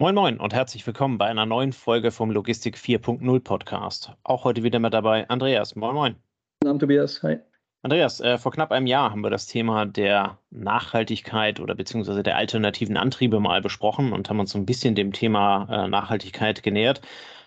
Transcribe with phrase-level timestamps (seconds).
[0.00, 4.12] Moin Moin und herzlich willkommen bei einer neuen Folge vom Logistik 4.0 Podcast.
[4.22, 5.74] Auch heute wieder mit dabei Andreas.
[5.74, 6.14] Moin Moin.
[6.60, 7.20] Guten Abend, Tobias.
[7.24, 7.38] Hi.
[7.82, 12.36] Andreas, äh, vor knapp einem Jahr haben wir das Thema der Nachhaltigkeit oder beziehungsweise der
[12.36, 17.00] alternativen Antriebe mal besprochen und haben uns so ein bisschen dem Thema äh, Nachhaltigkeit genähert.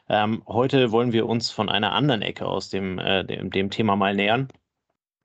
[0.10, 3.96] Ähm, heute wollen wir uns von einer anderen Ecke aus dem, äh, dem, dem, Thema
[3.96, 4.50] mal nähern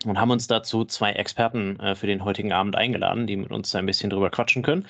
[0.04, 3.74] und haben uns dazu zwei Experten äh, für den heutigen Abend eingeladen, die mit uns
[3.74, 4.86] ein bisschen drüber quatschen können.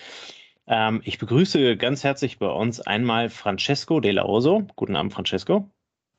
[0.68, 4.66] Ähm, ich begrüße ganz herzlich bei uns einmal Francesco De La Oso.
[4.76, 5.70] Guten Abend, Francesco.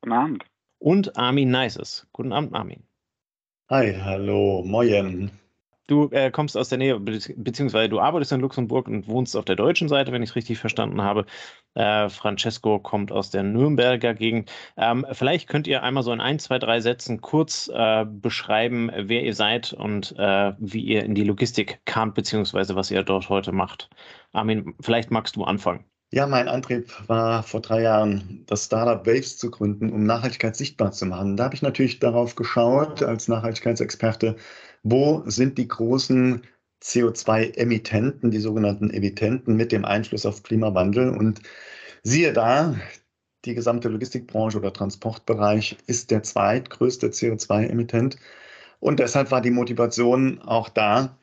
[0.02, 0.46] Guten Abend.
[0.80, 2.08] Und Armin Neises.
[2.14, 2.84] Guten Abend, Armin.
[3.70, 5.32] Hi, hallo, moin.
[5.88, 9.56] Du äh, kommst aus der Nähe, beziehungsweise du arbeitest in Luxemburg und wohnst auf der
[9.56, 11.26] deutschen Seite, wenn ich es richtig verstanden habe.
[11.76, 14.52] Äh, Francesco kommt aus der Nürnberger Gegend.
[14.76, 19.24] Ähm, vielleicht könnt ihr einmal so in ein, zwei, drei Sätzen kurz äh, beschreiben, wer
[19.24, 23.54] ihr seid und äh, wie ihr in die Logistik kamt, beziehungsweise was ihr dort heute
[23.54, 23.90] macht.
[24.34, 25.86] Armin, vielleicht magst du anfangen.
[26.12, 30.94] Ja, mein Antrieb war vor drei Jahren, das Startup Waves zu gründen, um Nachhaltigkeit sichtbar
[30.94, 31.36] zu machen.
[31.36, 34.38] Da habe ich natürlich darauf geschaut, als Nachhaltigkeitsexperte,
[34.84, 36.42] wo sind die großen
[36.82, 41.10] CO2-Emittenten, die sogenannten Emittenten mit dem Einfluss auf Klimawandel.
[41.10, 41.42] Und
[42.04, 42.76] siehe da,
[43.46, 48.18] die gesamte Logistikbranche oder Transportbereich ist der zweitgrößte CO2-Emittent.
[48.80, 51.18] Und deshalb war die Motivation auch da,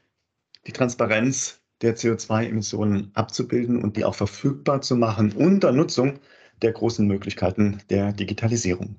[0.66, 6.18] die Transparenz der CO2-Emissionen abzubilden und die auch verfügbar zu machen unter Nutzung
[6.62, 8.96] der großen Möglichkeiten der Digitalisierung.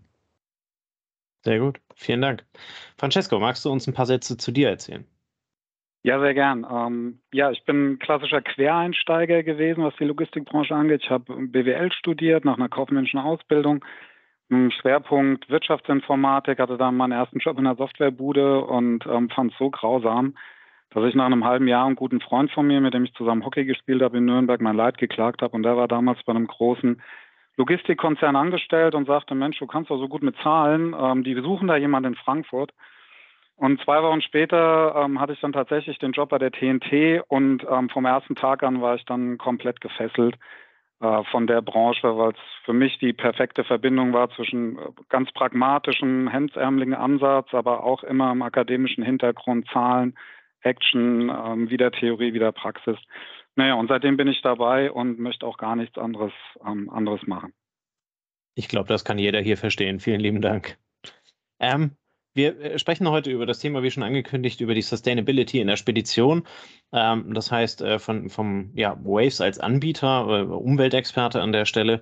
[1.46, 2.44] Sehr gut, vielen Dank.
[2.98, 5.06] Francesco, magst du uns ein paar Sätze zu dir erzählen?
[6.02, 6.66] Ja, sehr gern.
[6.70, 11.02] Ähm, ja, ich bin klassischer Quereinsteiger gewesen, was die Logistikbranche angeht.
[11.04, 13.84] Ich habe BWL studiert nach einer kaufmännischen Ausbildung.
[14.50, 19.72] Schwerpunkt Wirtschaftsinformatik, hatte dann meinen ersten Job in der Softwarebude und ähm, fand es so
[19.72, 20.36] grausam,
[20.92, 23.44] dass ich nach einem halben Jahr einen guten Freund von mir, mit dem ich zusammen
[23.44, 25.56] Hockey gespielt habe in Nürnberg, mein Leid geklagt habe.
[25.56, 27.02] Und der war damals bei einem großen
[27.58, 31.68] Logistikkonzern angestellt und sagte, Mensch, du kannst doch so gut mit Zahlen, ähm, die suchen
[31.68, 32.74] da jemanden in Frankfurt.
[33.58, 37.66] Und zwei Wochen später ähm, hatte ich dann tatsächlich den Job bei der TNT und
[37.70, 40.36] ähm, vom ersten Tag an war ich dann komplett gefesselt
[41.00, 45.32] äh, von der Branche, weil es für mich die perfekte Verbindung war zwischen äh, ganz
[45.32, 50.18] pragmatischem, hemdsärmeligen Ansatz, aber auch immer im akademischen Hintergrund Zahlen,
[50.62, 52.98] Action, ähm, wieder Theorie, wieder Praxis.
[53.56, 56.34] Naja, und seitdem bin ich dabei und möchte auch gar nichts anderes,
[56.66, 57.54] ähm, anderes machen.
[58.56, 60.00] Ich glaube, das kann jeder hier verstehen.
[60.00, 60.78] Vielen lieben Dank.
[61.60, 61.92] Ähm,
[62.34, 65.78] wir äh, sprechen heute über das Thema, wie schon angekündigt, über die Sustainability in der
[65.78, 66.46] Spedition.
[66.92, 72.02] Ähm, das heißt, äh, von, vom ja, Waves als Anbieter, äh, Umweltexperte an der Stelle,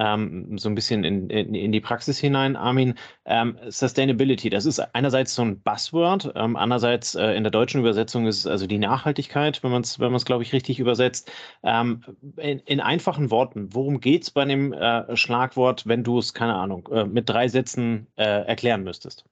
[0.00, 2.94] ähm, so ein bisschen in, in, in, die Praxis hinein, Armin.
[3.26, 8.26] Ähm, Sustainability, das ist einerseits so ein Buzzword, ähm, andererseits äh, in der deutschen Übersetzung
[8.26, 11.30] ist es also die Nachhaltigkeit, wenn man es, wenn man es, glaube ich, richtig übersetzt.
[11.62, 12.02] Ähm,
[12.38, 16.54] in, in, einfachen Worten, worum geht es bei dem äh, Schlagwort, wenn du es, keine
[16.54, 19.24] Ahnung, äh, mit drei Sätzen äh, erklären müsstest?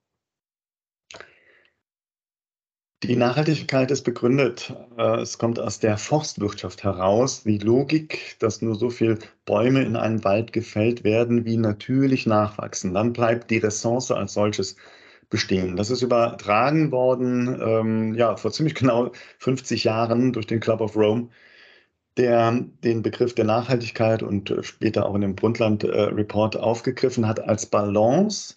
[3.03, 4.73] Die Nachhaltigkeit ist begründet.
[4.97, 9.95] Äh, es kommt aus der Forstwirtschaft heraus, die Logik, dass nur so viele Bäume in
[9.95, 12.93] einem Wald gefällt werden, wie natürlich nachwachsen.
[12.93, 14.75] Dann bleibt die Ressource als solches
[15.29, 15.77] bestehen.
[15.77, 20.97] Das ist übertragen worden, ähm, ja, vor ziemlich genau 50 Jahren durch den Club of
[20.97, 21.29] Rome,
[22.17, 22.51] der
[22.83, 27.65] den Begriff der Nachhaltigkeit und später auch in dem Brundtland äh, Report aufgegriffen hat als
[27.65, 28.55] Balance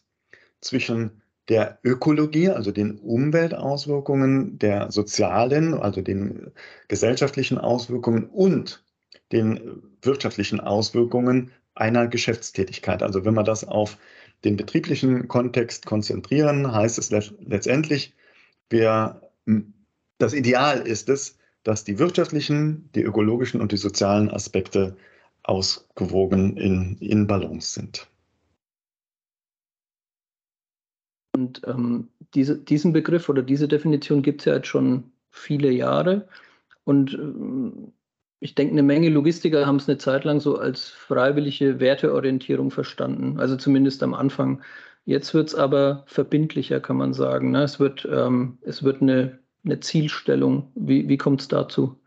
[0.60, 6.52] zwischen der Ökologie, also den Umweltauswirkungen, der sozialen, also den
[6.88, 8.84] gesellschaftlichen Auswirkungen und
[9.32, 13.02] den wirtschaftlichen Auswirkungen einer Geschäftstätigkeit.
[13.02, 13.98] Also wenn wir das auf
[14.44, 18.14] den betrieblichen Kontext konzentrieren, heißt es letztendlich,
[18.70, 19.22] wir,
[20.18, 24.96] das Ideal ist es, dass die wirtschaftlichen, die ökologischen und die sozialen Aspekte
[25.44, 28.11] ausgewogen in, in Balance sind.
[31.42, 36.28] Und ähm, diese, diesen Begriff oder diese Definition gibt es ja jetzt schon viele Jahre.
[36.84, 37.92] Und ähm,
[38.38, 43.40] ich denke, eine Menge Logistiker haben es eine Zeit lang so als freiwillige Werteorientierung verstanden.
[43.40, 44.62] Also zumindest am Anfang.
[45.04, 47.50] Jetzt wird es aber verbindlicher, kann man sagen.
[47.50, 47.64] Ne?
[47.64, 50.70] Es wird, ähm, es wird eine, eine Zielstellung.
[50.76, 51.98] Wie, wie kommt es dazu?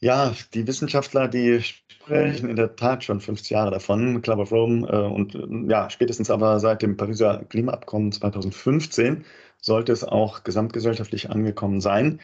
[0.00, 1.62] Ja, die Wissenschaftler, die
[2.06, 5.90] sprechen in der Tat schon 50 Jahre davon, Club of Rome, äh, und äh, ja,
[5.90, 9.24] spätestens aber seit dem Pariser Klimaabkommen 2015
[9.60, 12.20] sollte es auch gesamtgesellschaftlich angekommen sein.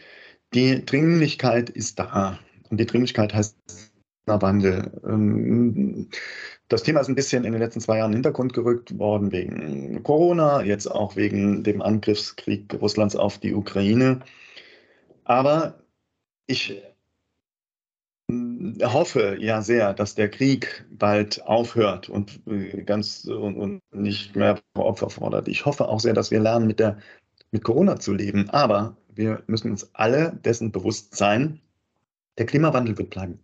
[0.55, 2.39] Die Dringlichkeit ist da.
[2.71, 3.57] Und die Dringlichkeit heißt
[4.27, 4.93] Wandel.
[5.05, 6.09] Ähm,
[6.69, 9.33] das Thema ist ein bisschen in den letzten zwei Jahren in den Hintergrund gerückt worden
[9.33, 14.21] wegen Corona, jetzt auch wegen dem Angriffskrieg Russlands auf die Ukraine.
[15.25, 15.83] Aber
[16.47, 16.83] ich
[18.83, 24.61] hoffe ja sehr, dass der Krieg bald aufhört und äh, ganz und, und nicht mehr
[24.75, 25.49] Opfer fordert.
[25.49, 26.99] Ich hoffe auch sehr, dass wir lernen, mit, der,
[27.51, 28.51] mit Corona zu leben.
[28.51, 31.61] Aber wir müssen uns alle dessen bewusst sein,
[32.39, 33.41] der Klimawandel wird bleiben.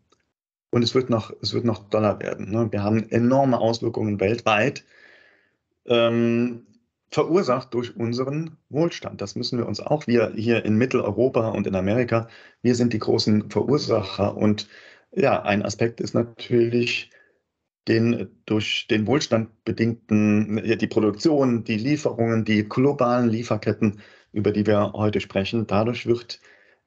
[0.71, 2.51] Und es wird noch, es wird noch doller werden.
[2.51, 2.69] Ne?
[2.71, 4.85] Wir haben enorme Auswirkungen weltweit,
[5.87, 6.67] ähm,
[7.11, 9.21] verursacht durch unseren Wohlstand.
[9.21, 12.29] Das müssen wir uns auch, wir hier in Mitteleuropa und in Amerika,
[12.63, 14.37] wir sind die großen Verursacher.
[14.37, 14.69] Und
[15.13, 17.11] ja, ein Aspekt ist natürlich
[17.89, 24.01] den durch den Wohlstand bedingten, die Produktion, die Lieferungen, die globalen Lieferketten,
[24.33, 26.41] über die wir heute sprechen, dadurch wird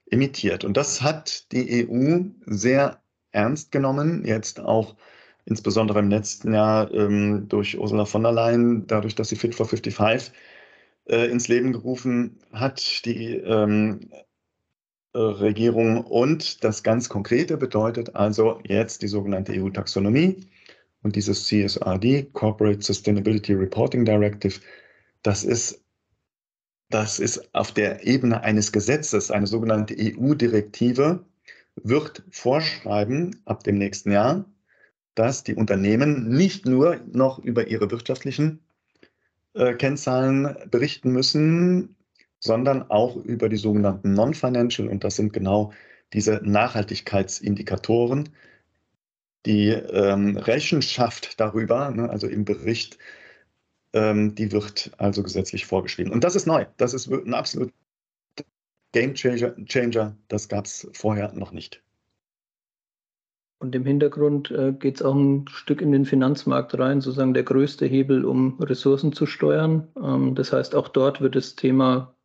[0.05, 0.63] emittiert.
[0.63, 3.01] Und das hat die EU sehr
[3.31, 4.95] ernst genommen, jetzt auch
[5.45, 9.65] insbesondere im letzten Jahr ähm, durch Ursula von der Leyen, dadurch, dass sie Fit for
[9.65, 10.33] 55
[11.07, 14.09] äh, ins Leben gerufen hat, die ähm,
[15.13, 16.03] äh, Regierung.
[16.05, 20.47] Und das ganz Konkrete bedeutet also jetzt die sogenannte EU-Taxonomie
[21.03, 24.59] und dieses CSRD, Corporate Sustainability Reporting Directive.
[25.23, 25.83] Das ist,
[26.89, 31.25] das ist auf der Ebene eines Gesetzes, eine sogenannte EU-Direktive,
[31.75, 34.45] wird vorschreiben ab dem nächsten Jahr,
[35.15, 38.59] dass die Unternehmen nicht nur noch über ihre wirtschaftlichen
[39.53, 41.95] äh, Kennzahlen berichten müssen,
[42.39, 44.87] sondern auch über die sogenannten Non-Financial.
[44.87, 45.73] Und das sind genau
[46.13, 48.29] diese Nachhaltigkeitsindikatoren.
[49.45, 52.97] Die ähm, Rechenschaft darüber, ne, also im Bericht,
[53.93, 56.11] ähm, die wird also gesetzlich vorgeschrieben.
[56.11, 56.65] Und das ist neu.
[56.77, 57.73] Das ist ein absolut
[58.93, 59.13] Game.
[59.15, 60.17] Changer.
[60.27, 61.81] Das gab es vorher noch nicht.
[63.61, 67.43] Und im Hintergrund äh, geht es auch ein Stück in den Finanzmarkt rein, sozusagen der
[67.43, 69.87] größte Hebel, um Ressourcen zu steuern.
[69.95, 72.15] Ähm, das heißt, auch dort wird das Thema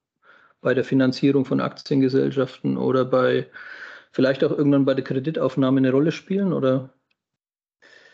[0.62, 3.48] bei der Finanzierung von Aktiengesellschaften oder bei
[4.12, 6.88] vielleicht auch irgendwann bei der Kreditaufnahme eine Rolle spielen, oder?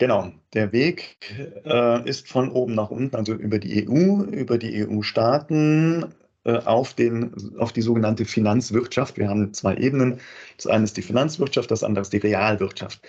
[0.00, 1.16] Genau, der Weg
[1.64, 6.12] äh, ist von oben nach unten, also über die EU, über die EU-Staaten,
[6.44, 9.16] auf, den, auf die sogenannte Finanzwirtschaft.
[9.18, 10.20] Wir haben zwei Ebenen.
[10.56, 13.00] Das eine ist die Finanzwirtschaft, das andere ist die Realwirtschaft.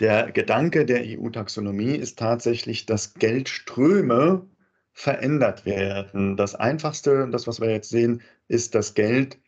[0.00, 4.48] Der Gedanke der EU-Taxonomie ist tatsächlich, dass Geldströme
[4.92, 6.36] verändert werden.
[6.36, 9.38] Das Einfachste, das, was wir jetzt sehen, ist das Geld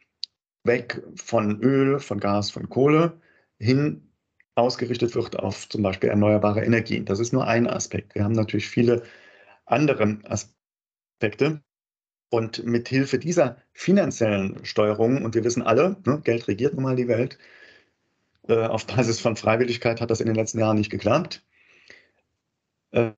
[0.64, 3.20] weg von Öl, von Gas, von Kohle
[3.58, 4.12] hin
[4.54, 7.04] ausgerichtet wird auf zum Beispiel erneuerbare Energien.
[7.04, 8.14] Das ist nur ein Aspekt.
[8.14, 9.02] Wir haben natürlich viele
[9.66, 11.62] andere Aspekte.
[12.28, 16.96] Und mit Hilfe dieser finanziellen Steuerung, und wir wissen alle, ne, Geld regiert nun mal
[16.96, 17.38] die Welt,
[18.48, 21.44] äh, auf Basis von Freiwilligkeit hat das in den letzten Jahren nicht geklappt.
[22.92, 23.12] Äh,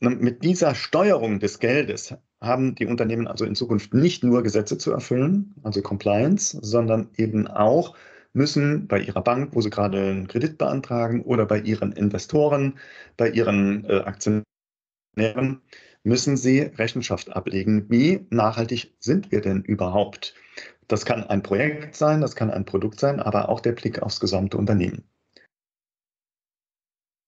[0.00, 4.92] mit dieser Steuerung des Geldes haben die Unternehmen also in Zukunft nicht nur Gesetze zu
[4.92, 7.96] erfüllen, also Compliance, sondern eben auch
[8.32, 12.78] müssen bei ihrer Bank, wo sie gerade einen Kredit beantragen, oder bei ihren Investoren,
[13.16, 15.62] bei ihren äh, Aktionären
[16.04, 17.90] müssen sie Rechenschaft ablegen.
[17.90, 20.34] Wie nachhaltig sind wir denn überhaupt?
[20.86, 24.20] Das kann ein Projekt sein, das kann ein Produkt sein, aber auch der Blick aufs
[24.20, 25.02] gesamte Unternehmen.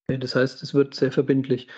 [0.08, 1.69] Das heißt, es wird sehr verbindlich.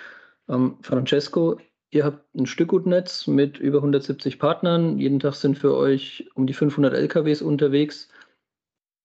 [0.49, 1.61] Ähm, Francesco,
[1.91, 4.99] ihr habt ein Stückgutnetz mit über 170 Partnern.
[4.99, 8.09] Jeden Tag sind für euch um die 500 LKWs unterwegs.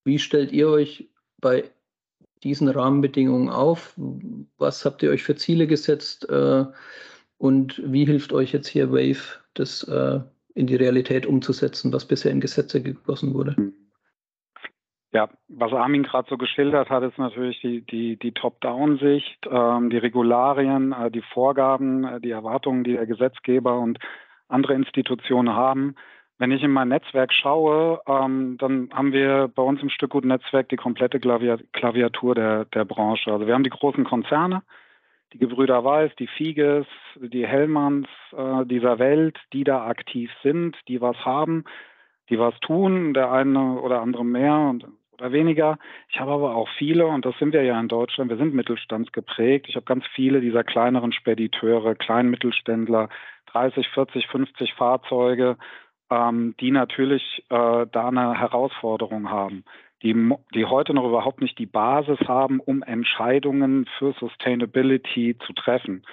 [0.04, 1.10] Wie stellt ihr euch
[1.40, 1.72] bei
[2.44, 3.94] diesen Rahmenbedingungen auf?
[4.58, 6.28] Was habt ihr euch für Ziele gesetzt?
[6.30, 6.66] Äh,
[7.44, 10.22] und wie hilft euch jetzt hier Wave, das äh,
[10.56, 13.74] in die Realität umzusetzen, was bisher in Gesetze gegossen wurde?
[15.12, 19.98] Ja, was Armin gerade so geschildert hat, ist natürlich die, die, die Top-Down-Sicht, ähm, die
[19.98, 24.00] Regularien, äh, die Vorgaben, äh, die Erwartungen, die der Gesetzgeber und
[24.48, 25.96] andere Institutionen haben.
[26.38, 30.78] Wenn ich in mein Netzwerk schaue, ähm, dann haben wir bei uns im Stückgut-Netzwerk die
[30.78, 33.34] komplette Klaviatur der, der Branche.
[33.34, 34.64] Also wir haben die großen Konzerne,
[35.34, 36.86] die Gebrüder Weiß, die Fieges,
[37.16, 41.66] die Hellmanns äh, dieser Welt, die da aktiv sind, die was haben,
[42.30, 45.78] die was tun, der eine oder andere mehr und, oder weniger.
[46.10, 49.68] Ich habe aber auch viele, und das sind wir ja in Deutschland, wir sind mittelstandsgeprägt.
[49.68, 53.10] Ich habe ganz viele dieser kleineren Spediteure, Kleinmittelständler,
[53.48, 55.58] 30, 40, 50 Fahrzeuge,
[56.10, 59.64] ähm, die natürlich äh, da eine Herausforderung haben
[60.04, 60.14] die,
[60.54, 66.04] die heute noch überhaupt nicht die Basis haben, um Entscheidungen für Sustainability zu treffen,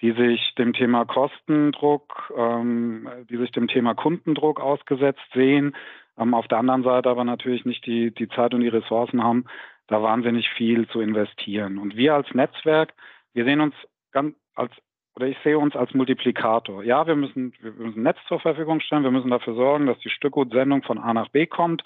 [0.00, 5.74] die sich dem Thema Kostendruck, ähm, die sich dem Thema Kundendruck ausgesetzt sehen,
[6.18, 9.46] ähm, auf der anderen Seite aber natürlich nicht die, die Zeit und die Ressourcen haben,
[9.86, 11.78] da wahnsinnig viel zu investieren.
[11.78, 12.92] Und wir als Netzwerk,
[13.32, 13.74] wir sehen uns
[14.12, 14.72] ganz als
[15.16, 16.84] oder ich sehe uns als Multiplikator.
[16.84, 20.10] Ja, wir müssen, wir müssen Netz zur Verfügung stellen, wir müssen dafür sorgen, dass die
[20.10, 21.82] Stückgutsendung von A nach B kommt.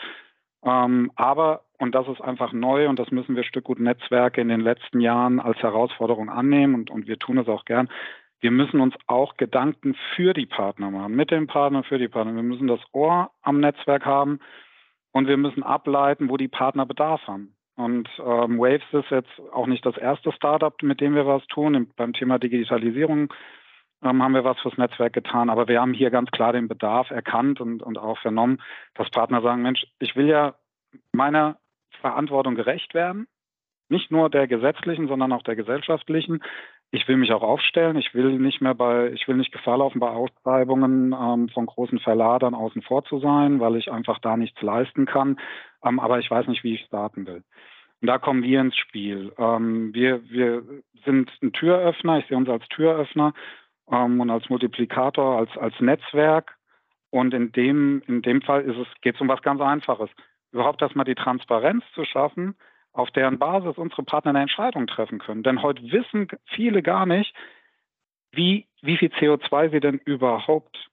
[0.64, 4.60] Ähm, aber und das ist einfach neu und das müssen wir Stückgut Netzwerke in den
[4.60, 7.88] letzten Jahren als Herausforderung annehmen und, und wir tun es auch gern.
[8.40, 12.34] Wir müssen uns auch Gedanken für die Partner machen, mit dem Partner, für die Partner.
[12.34, 14.38] Wir müssen das Ohr am Netzwerk haben
[15.10, 17.54] und wir müssen ableiten, wo die Partner Bedarf haben.
[17.76, 21.90] Und ähm, Waves ist jetzt auch nicht das erste Startup, mit dem wir was tun.
[21.96, 23.32] Beim Thema Digitalisierung
[24.02, 27.60] haben wir was fürs Netzwerk getan, aber wir haben hier ganz klar den Bedarf erkannt
[27.60, 28.60] und, und auch vernommen,
[28.94, 30.54] dass Partner sagen, Mensch, ich will ja
[31.12, 31.56] meiner
[32.00, 33.26] Verantwortung gerecht werden,
[33.88, 36.42] nicht nur der gesetzlichen, sondern auch der gesellschaftlichen.
[36.90, 37.96] Ich will mich auch aufstellen.
[37.96, 41.98] Ich will nicht mehr bei, ich will nicht Gefahr laufen, bei Ausschreibungen ähm, von großen
[42.00, 45.38] Verladern außen vor zu sein, weil ich einfach da nichts leisten kann.
[45.84, 47.42] Ähm, aber ich weiß nicht, wie ich starten will.
[48.00, 49.32] Und da kommen wir ins Spiel.
[49.38, 50.62] Ähm, wir, wir
[51.04, 52.18] sind ein Türöffner.
[52.18, 53.32] Ich sehe uns als Türöffner
[53.92, 56.56] ähm, und als Multiplikator, als, als Netzwerk.
[57.10, 58.64] Und in dem, in dem Fall
[59.02, 60.10] geht es um was ganz Einfaches.
[60.50, 62.56] Überhaupt erstmal die Transparenz zu schaffen,
[62.92, 65.42] auf deren Basis unsere Partner eine Entscheidung treffen können.
[65.42, 67.34] Denn heute wissen viele gar nicht,
[68.32, 70.88] wie, wie viel CO2 sie denn überhaupt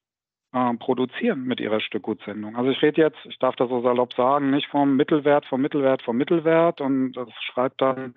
[0.54, 2.58] äh, produzieren mit ihrer Stückgutsendung.
[2.58, 6.02] Also ich rede jetzt, ich darf das so salopp sagen, nicht vom Mittelwert, vom Mittelwert,
[6.02, 8.16] vom Mittelwert und das schreibt dann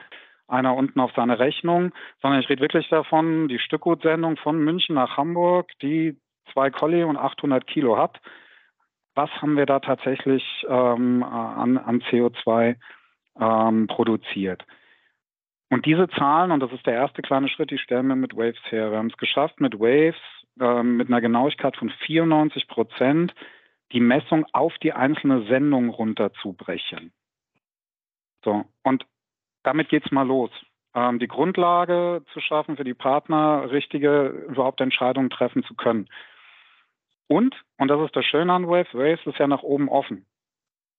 [0.52, 5.16] einer unten auf seine Rechnung, sondern ich rede wirklich davon, die Stückgutsendung von München nach
[5.16, 6.16] Hamburg, die
[6.52, 8.20] zwei Colli und 800 Kilo hat.
[9.14, 12.76] Was haben wir da tatsächlich ähm, an, an CO2
[13.40, 14.64] ähm, produziert?
[15.70, 18.60] Und diese Zahlen, und das ist der erste kleine Schritt, die stellen wir mit Waves
[18.70, 18.90] her.
[18.90, 20.20] Wir haben es geschafft, mit Waves
[20.60, 23.34] ähm, mit einer Genauigkeit von 94 Prozent
[23.92, 27.12] die Messung auf die einzelne Sendung runterzubrechen.
[28.44, 29.06] So, und
[29.62, 30.50] damit geht es mal los.
[30.94, 36.08] Ähm, die Grundlage zu schaffen, für die Partner richtige überhaupt Entscheidungen treffen zu können.
[37.28, 40.26] Und, und das ist das Schöne an Waves, Waves ist ja nach oben offen.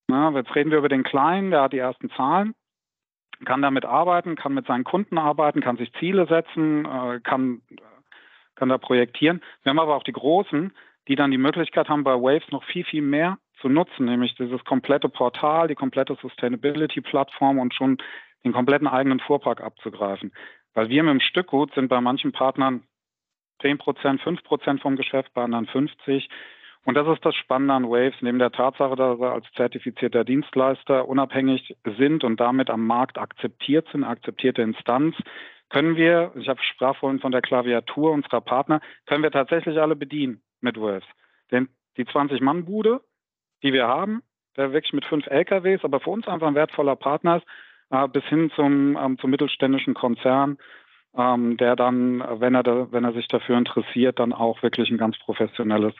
[0.08, 2.55] Na, jetzt reden wir über den Kleinen, der hat die ersten Zahlen,
[3.46, 7.62] kann damit arbeiten, kann mit seinen Kunden arbeiten, kann sich Ziele setzen, äh, kann,
[8.55, 9.41] kann da projektieren.
[9.62, 10.74] Wir haben aber auch die Großen,
[11.08, 14.63] die dann die Möglichkeit haben, bei Waves noch viel, viel mehr zu nutzen, nämlich dieses
[14.65, 17.98] komplette Portal, die komplette Sustainability-Plattform und schon
[18.43, 20.33] den kompletten eigenen Fuhrpark abzugreifen.
[20.73, 22.83] Weil wir mit dem Stückgut sind bei manchen Partnern
[23.62, 26.29] 10 Prozent, 5 Prozent vom Geschäft, bei anderen 50.
[26.85, 31.07] Und das ist das Spannende an Waves, neben der Tatsache, dass wir als zertifizierter Dienstleister
[31.07, 35.15] unabhängig sind und damit am Markt akzeptiert sind, akzeptierte Instanz,
[35.69, 39.95] können wir, ich habe sprach vorhin von der Klaviatur unserer Partner, können wir tatsächlich alle
[39.95, 41.07] bedienen mit Waves.
[41.51, 43.01] Denn die 20-Mann-Bude,
[43.63, 44.21] die wir haben,
[44.57, 47.47] der wirklich mit fünf LKWs, aber für uns einfach ein wertvoller Partner ist,
[47.93, 50.57] äh, bis hin zum, ähm, zum mittelständischen Konzern,
[51.15, 54.97] ähm, der dann, wenn er, da, wenn er sich dafür interessiert, dann auch wirklich ein
[54.97, 55.93] ganz professionelles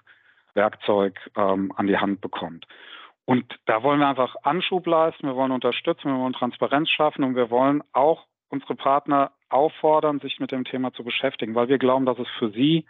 [0.56, 2.66] Werkzeug ähm, an die Hand bekommt.
[3.26, 7.36] Und da wollen wir einfach Anschub leisten, wir wollen unterstützen, wir wollen Transparenz schaffen und
[7.36, 12.06] wir wollen auch unsere Partner auffordern, sich mit dem Thema zu beschäftigen, weil wir glauben,
[12.06, 12.86] dass es für sie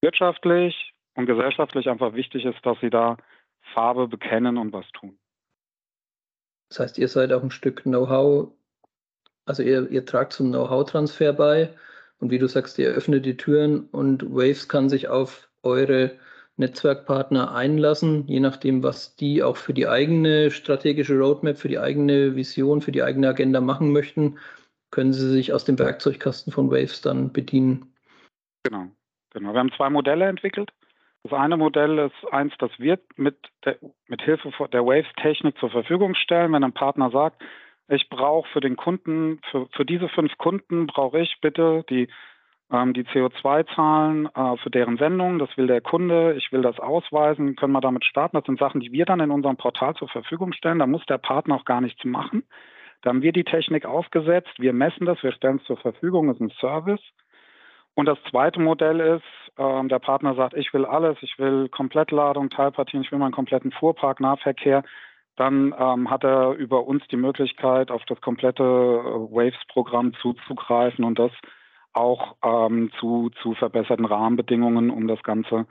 [0.00, 3.16] wirtschaftlich und gesellschaftlich einfach wichtig ist, dass sie da
[3.74, 5.18] Farbe bekennen und was tun.
[6.72, 8.50] Das heißt, ihr seid auch ein Stück Know-how,
[9.44, 11.68] also ihr, ihr tragt zum Know-how-Transfer bei
[12.18, 16.12] und wie du sagst, ihr öffnet die Türen und Waves kann sich auf eure
[16.56, 22.36] Netzwerkpartner einlassen, je nachdem, was die auch für die eigene strategische Roadmap, für die eigene
[22.36, 24.38] Vision, für die eigene Agenda machen möchten,
[24.90, 27.92] können sie sich aus dem Werkzeugkasten von Waves dann bedienen.
[28.62, 28.86] Genau,
[29.28, 29.52] genau.
[29.52, 30.72] Wir haben zwei Modelle entwickelt.
[31.24, 36.14] Das eine Modell ist eins, das wir mit, der, mit Hilfe der Waves-Technik zur Verfügung
[36.14, 36.52] stellen.
[36.52, 37.42] Wenn ein Partner sagt,
[37.88, 42.08] ich brauche für den Kunden, für, für diese fünf Kunden brauche ich bitte die,
[42.72, 45.38] ähm, die CO2-Zahlen äh, für deren Sendung.
[45.38, 46.34] Das will der Kunde.
[46.34, 47.54] Ich will das ausweisen.
[47.54, 48.36] Können wir damit starten?
[48.36, 50.80] Das sind Sachen, die wir dann in unserem Portal zur Verfügung stellen.
[50.80, 52.42] Da muss der Partner auch gar nichts machen.
[53.02, 54.58] Da haben wir die Technik aufgesetzt.
[54.58, 55.22] Wir messen das.
[55.22, 56.26] Wir stellen es zur Verfügung.
[56.26, 57.02] Das ist ein Service.
[57.94, 59.24] Und das zweite Modell ist,
[59.58, 63.72] ähm, der Partner sagt, ich will alles, ich will Komplettladung, Teilpartien, ich will meinen kompletten
[63.72, 64.82] Fuhrpark, Nahverkehr.
[65.36, 71.18] Dann ähm, hat er über uns die Möglichkeit, auf das komplette äh, Waves-Programm zuzugreifen und
[71.18, 71.32] das
[71.92, 75.66] auch ähm, zu, zu verbesserten Rahmenbedingungen, um das Ganze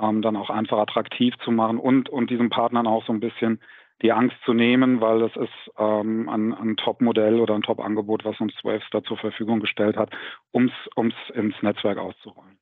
[0.00, 3.60] ähm, dann auch einfach attraktiv zu machen und, und diesen Partnern auch so ein bisschen
[4.02, 8.40] die Angst zu nehmen, weil das ist ähm, ein, ein Top-Modell oder ein Top-Angebot, was
[8.40, 10.10] uns Waves da zur Verfügung gestellt hat,
[10.52, 12.58] um es ins Netzwerk auszurollen.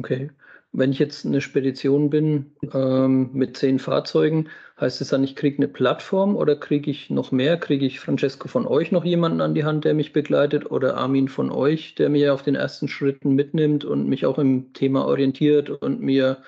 [0.00, 0.30] Okay.
[0.72, 4.48] Wenn ich jetzt eine Spedition bin ähm, mit zehn Fahrzeugen,
[4.80, 7.56] heißt es dann, ich kriege eine Plattform oder kriege ich noch mehr?
[7.56, 11.28] Kriege ich Francesco von euch noch jemanden an die Hand, der mich begleitet oder Armin
[11.28, 15.70] von euch, der mir auf den ersten Schritten mitnimmt und mich auch im Thema orientiert
[15.70, 16.38] und mir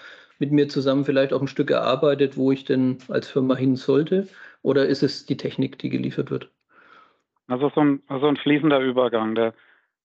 [0.42, 4.26] mit mir zusammen vielleicht auch ein Stück erarbeitet, wo ich denn als Firma hin sollte?
[4.62, 6.50] Oder ist es die Technik, die geliefert wird?
[7.46, 9.36] Also so ein, so ein fließender Übergang.
[9.36, 9.54] Der,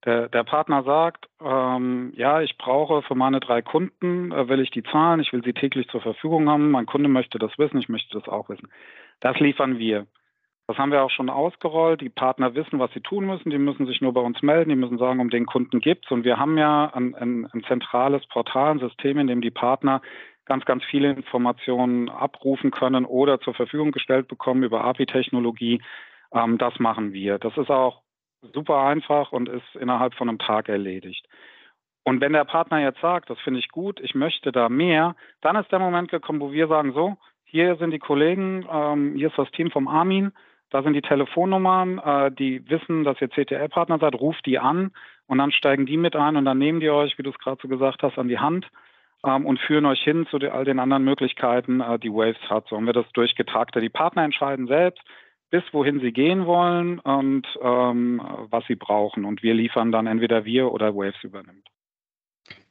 [0.05, 4.69] der, der Partner sagt, ähm, ja, ich brauche für meine drei Kunden, äh, will ich
[4.69, 7.89] die zahlen, ich will sie täglich zur Verfügung haben, mein Kunde möchte das wissen, ich
[7.89, 8.69] möchte das auch wissen.
[9.21, 10.05] Das liefern wir.
[10.67, 12.01] Das haben wir auch schon ausgerollt.
[12.01, 13.49] Die Partner wissen, was sie tun müssen.
[13.49, 14.69] Die müssen sich nur bei uns melden.
[14.69, 16.11] Die müssen sagen, um den Kunden gibt's.
[16.11, 20.01] Und wir haben ja ein, ein, ein zentrales Portal, ein System, in dem die Partner
[20.43, 25.81] ganz, ganz viele Informationen abrufen können oder zur Verfügung gestellt bekommen über API-Technologie.
[26.33, 27.39] Ähm, das machen wir.
[27.39, 28.01] Das ist auch
[28.41, 31.27] super einfach und ist innerhalb von einem Tag erledigt.
[32.03, 35.57] Und wenn der Partner jetzt sagt, das finde ich gut, ich möchte da mehr, dann
[35.57, 39.37] ist der Moment gekommen, wo wir sagen, so, hier sind die Kollegen, ähm, hier ist
[39.37, 40.31] das Team vom Armin,
[40.69, 44.91] da sind die Telefonnummern, äh, die wissen, dass ihr CTL-Partner seid, ruft die an
[45.27, 47.59] und dann steigen die mit ein und dann nehmen die euch, wie du es gerade
[47.61, 48.67] so gesagt hast, an die Hand
[49.23, 52.67] ähm, und führen euch hin zu all den anderen Möglichkeiten, äh, die Waves hat.
[52.69, 53.83] So haben wir das durchgetaktet.
[53.83, 55.01] Die Partner entscheiden selbst,
[55.49, 59.25] bis wohin sie gehen wollen und ähm, was sie brauchen.
[59.25, 61.67] Und wir liefern dann entweder wir oder Waves übernimmt.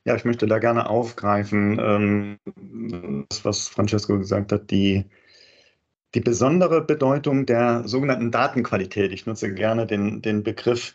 [0.04, 2.38] Ja, ich möchte da gerne aufgreifen, ähm,
[3.28, 5.04] das, was Francesco gesagt hat, die
[6.16, 9.12] die besondere Bedeutung der sogenannten Datenqualität.
[9.12, 10.94] Ich nutze gerne den, den Begriff.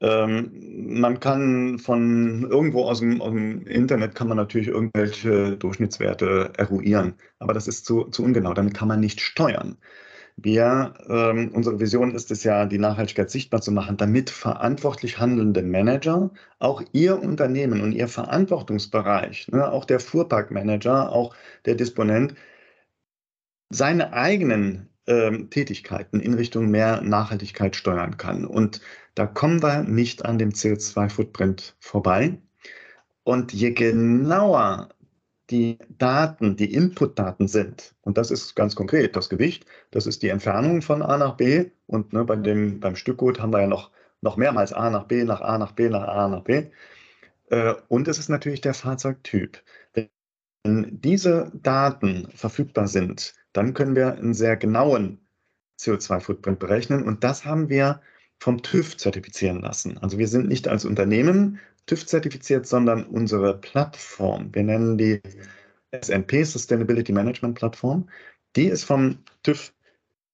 [0.00, 0.52] Ähm,
[1.00, 7.12] man kann von irgendwo aus dem, aus dem, Internet kann man natürlich irgendwelche Durchschnittswerte eruieren,
[7.38, 8.54] aber das ist zu, zu ungenau.
[8.54, 9.76] Damit kann man nicht steuern.
[10.36, 15.62] Wir, ähm, unsere Vision ist es ja, die Nachhaltigkeit sichtbar zu machen, damit verantwortlich handelnde
[15.62, 22.34] Manager auch ihr Unternehmen und ihr Verantwortungsbereich, ne, auch der Fuhrparkmanager, auch der Disponent,
[23.70, 28.44] seine eigenen ähm, Tätigkeiten in Richtung mehr Nachhaltigkeit steuern kann.
[28.44, 28.80] Und
[29.14, 32.38] da kommen wir nicht an dem CO2-Footprint vorbei.
[33.22, 34.88] Und je genauer
[35.50, 40.28] die Daten, die Inputdaten sind, und das ist ganz konkret das Gewicht, das ist die
[40.28, 43.90] Entfernung von A nach B, und ne, bei dem, beim Stückgut haben wir ja noch,
[44.22, 46.66] noch mehrmals A nach B, nach A nach B, nach A nach B.
[47.50, 49.62] Äh, und es ist natürlich der Fahrzeugtyp.
[49.92, 55.20] Wenn diese Daten verfügbar sind, dann können wir einen sehr genauen
[55.80, 57.02] CO2-Footprint berechnen.
[57.02, 58.02] Und das haben wir
[58.38, 59.96] vom TÜV zertifizieren lassen.
[59.98, 64.54] Also wir sind nicht als Unternehmen TÜV zertifiziert, sondern unsere Plattform.
[64.54, 65.20] Wir nennen die
[65.92, 68.08] SNP, Sustainability Management Plattform.
[68.56, 69.72] Die ist vom TÜV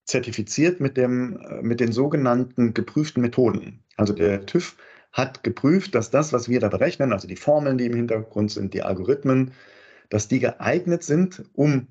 [0.05, 3.85] zertifiziert mit, dem, äh, mit den sogenannten geprüften Methoden.
[3.97, 4.77] Also der TÜV
[5.13, 8.75] hat geprüft, dass das, was wir da berechnen, also die Formeln, die im Hintergrund sind,
[8.75, 9.53] die Algorithmen,
[10.09, 11.89] dass die geeignet sind, um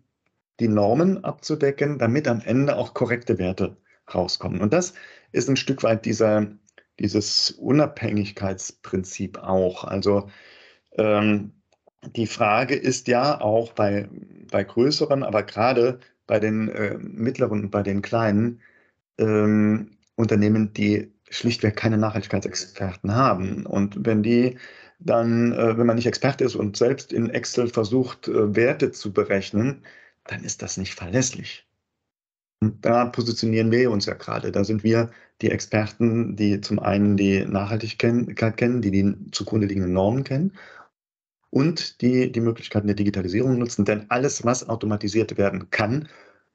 [0.60, 3.78] die Normen abzudecken, damit am Ende auch korrekte Werte
[4.14, 4.62] rauskommen.
[4.62, 4.94] Und das
[5.32, 6.48] ist ein Stück weit dieser,
[7.00, 9.84] dieses Unabhängigkeitsprinzip auch.
[9.84, 10.30] Also
[10.98, 11.54] ähm,
[12.16, 14.10] die Frage ist ja auch bei,
[14.52, 18.62] bei größeren, aber gerade bei den äh, mittleren und bei den kleinen
[19.18, 23.66] ähm, Unternehmen, die schlichtweg keine Nachhaltigkeitsexperten haben.
[23.66, 24.58] Und wenn die
[25.00, 29.14] dann, äh, wenn man nicht Experte ist und selbst in Excel versucht, äh, Werte zu
[29.14, 29.84] berechnen,
[30.32, 31.68] dann ist das nicht verlässlich.
[32.62, 34.52] Und da positionieren wir uns ja gerade.
[34.52, 35.12] Da sind wir
[35.42, 40.54] die Experten, die zum einen die Nachhaltigkeit kennen, die die zugrunde liegenden Normen kennen
[41.50, 43.86] und die die Möglichkeiten der Digitalisierung nutzen.
[43.86, 46.10] Denn alles, was automatisiert werden kann,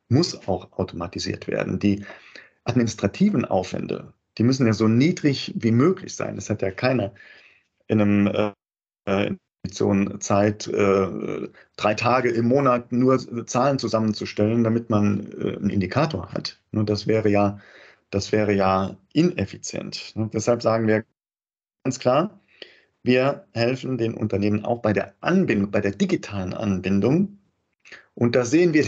[0.08, 1.78] muss auch automatisiert werden.
[1.78, 2.04] Die
[2.64, 6.36] administrativen Aufwände, die müssen ja so niedrig wie möglich sein.
[6.36, 7.14] Das hat ja keiner
[7.86, 8.52] in einem
[9.06, 9.34] äh,
[10.20, 16.60] Zeit, äh, drei Tage im Monat nur Zahlen zusammenzustellen, damit man äh, einen Indikator hat.
[16.72, 17.58] Ne, das wäre ja,
[18.10, 20.12] das wäre ja ineffizient.
[20.16, 21.04] Ne, deshalb sagen wir
[21.84, 22.40] ganz klar,
[23.02, 27.38] wir helfen den Unternehmen auch bei der Anbindung, bei der digitalen Anbindung.
[28.14, 28.84] Und da sehen wir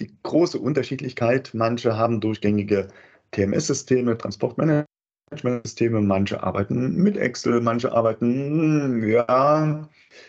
[0.00, 1.50] die, große Unterschiedlichkeit.
[1.54, 2.88] Manche haben durchgängige
[3.32, 4.88] TMS-Systeme, Transportmanagement.
[5.30, 9.88] Managementsysteme, manche arbeiten mit Excel, manche arbeiten, ja,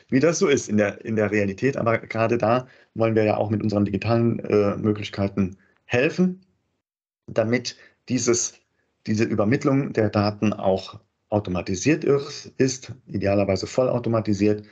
[0.09, 1.77] wie das so ist in der, in der Realität.
[1.77, 6.41] Aber gerade da wollen wir ja auch mit unseren digitalen äh, Möglichkeiten helfen,
[7.27, 7.77] damit
[8.09, 8.59] dieses,
[9.07, 14.65] diese Übermittlung der Daten auch automatisiert ist, idealerweise vollautomatisiert.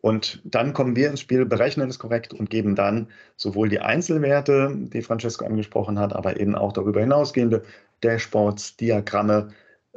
[0.00, 4.72] Und dann kommen wir ins Spiel, berechnen es korrekt und geben dann sowohl die Einzelwerte,
[4.74, 7.64] die Francesco angesprochen hat, aber eben auch darüber hinausgehende
[8.02, 9.48] Dashboards, Diagramme,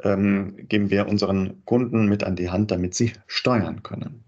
[0.02, 4.24] ähm, geben wir unseren Kunden mit an die Hand, damit sie steuern können.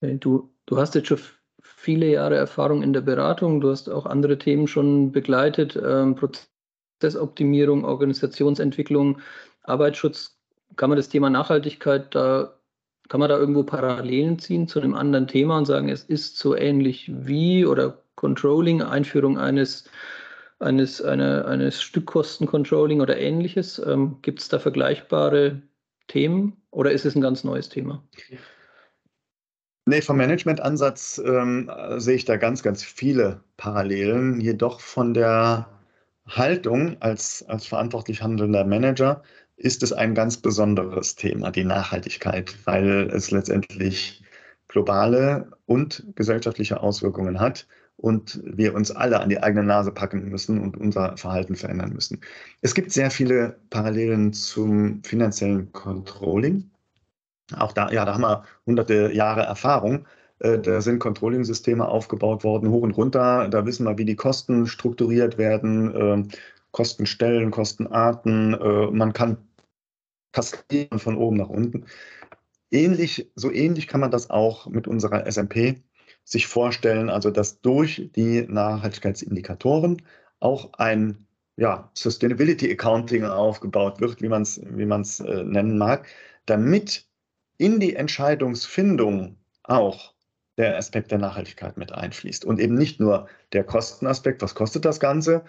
[0.00, 1.18] Du, du hast jetzt schon
[1.62, 7.84] viele Jahre Erfahrung in der Beratung, du hast auch andere Themen schon begleitet, ähm, Prozessoptimierung,
[7.84, 9.20] Organisationsentwicklung,
[9.62, 10.36] Arbeitsschutz.
[10.76, 12.54] Kann man das Thema Nachhaltigkeit da
[13.12, 16.56] kann man da irgendwo Parallelen ziehen zu einem anderen Thema und sagen, es ist so
[16.56, 19.84] ähnlich wie oder Controlling, Einführung eines
[20.62, 23.80] eines, eine, eines Stückkostencontrolling oder ähnliches.
[23.84, 25.62] Ähm, Gibt es da vergleichbare
[26.08, 28.02] Themen oder ist es ein ganz neues Thema?
[29.84, 34.40] Nee, vom Managementansatz ähm, sehe ich da ganz, ganz viele Parallelen.
[34.40, 35.68] Jedoch von der
[36.26, 39.22] Haltung als, als verantwortlich handelnder Manager
[39.56, 44.22] ist es ein ganz besonderes Thema, die Nachhaltigkeit, weil es letztendlich
[44.72, 50.58] globale und gesellschaftliche Auswirkungen hat und wir uns alle an die eigene Nase packen müssen
[50.60, 52.20] und unser Verhalten verändern müssen.
[52.62, 56.70] Es gibt sehr viele Parallelen zum finanziellen Controlling.
[57.54, 60.06] Auch da, ja, da haben wir hunderte Jahre Erfahrung.
[60.38, 63.48] Äh, da sind Controlling-Systeme aufgebaut worden, hoch und runter.
[63.48, 66.28] Da wissen wir, wie die Kosten strukturiert werden, ähm,
[66.70, 68.54] Kostenstellen, Kostenarten.
[68.54, 69.36] Äh, man kann
[70.32, 71.84] kaskadieren von oben nach unten.
[72.72, 75.82] Ähnlich, so ähnlich kann man das auch mit unserer SMP
[76.24, 80.02] sich vorstellen, also dass durch die Nachhaltigkeitsindikatoren
[80.40, 86.06] auch ein ja, Sustainability Accounting aufgebaut wird, wie man es wie äh, nennen mag,
[86.46, 87.06] damit
[87.58, 90.14] in die Entscheidungsfindung auch
[90.56, 92.44] der Aspekt der Nachhaltigkeit mit einfließt.
[92.44, 95.44] Und eben nicht nur der Kostenaspekt, was kostet das Ganze,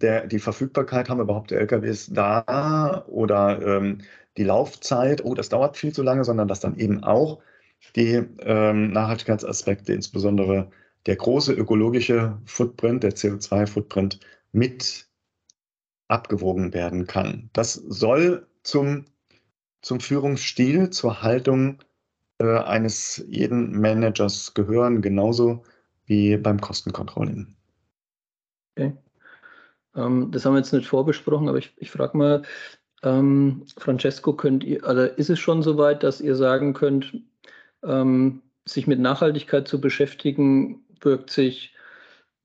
[0.00, 3.98] der, die Verfügbarkeit, haben überhaupt LKWs da oder ähm,
[4.36, 7.40] die Laufzeit, oh, das dauert viel zu lange, sondern dass dann eben auch
[7.96, 10.70] die ähm, Nachhaltigkeitsaspekte, insbesondere
[11.06, 14.20] der große ökologische Footprint, der CO2-Footprint
[14.52, 15.06] mit
[16.08, 17.50] abgewogen werden kann.
[17.52, 19.04] Das soll zum,
[19.82, 21.82] zum Führungsstil, zur Haltung
[22.38, 25.62] äh, eines jeden Managers gehören, genauso
[26.06, 27.54] wie beim Kostencontrolling.
[28.76, 28.96] Okay.
[29.94, 32.42] Ähm, das haben wir jetzt nicht vorbesprochen, aber ich, ich frage mal,
[33.04, 37.12] ähm, Francesco, könnt ihr, also ist es schon so weit, dass ihr sagen könnt,
[37.84, 41.74] ähm, sich mit Nachhaltigkeit zu beschäftigen, wirkt sich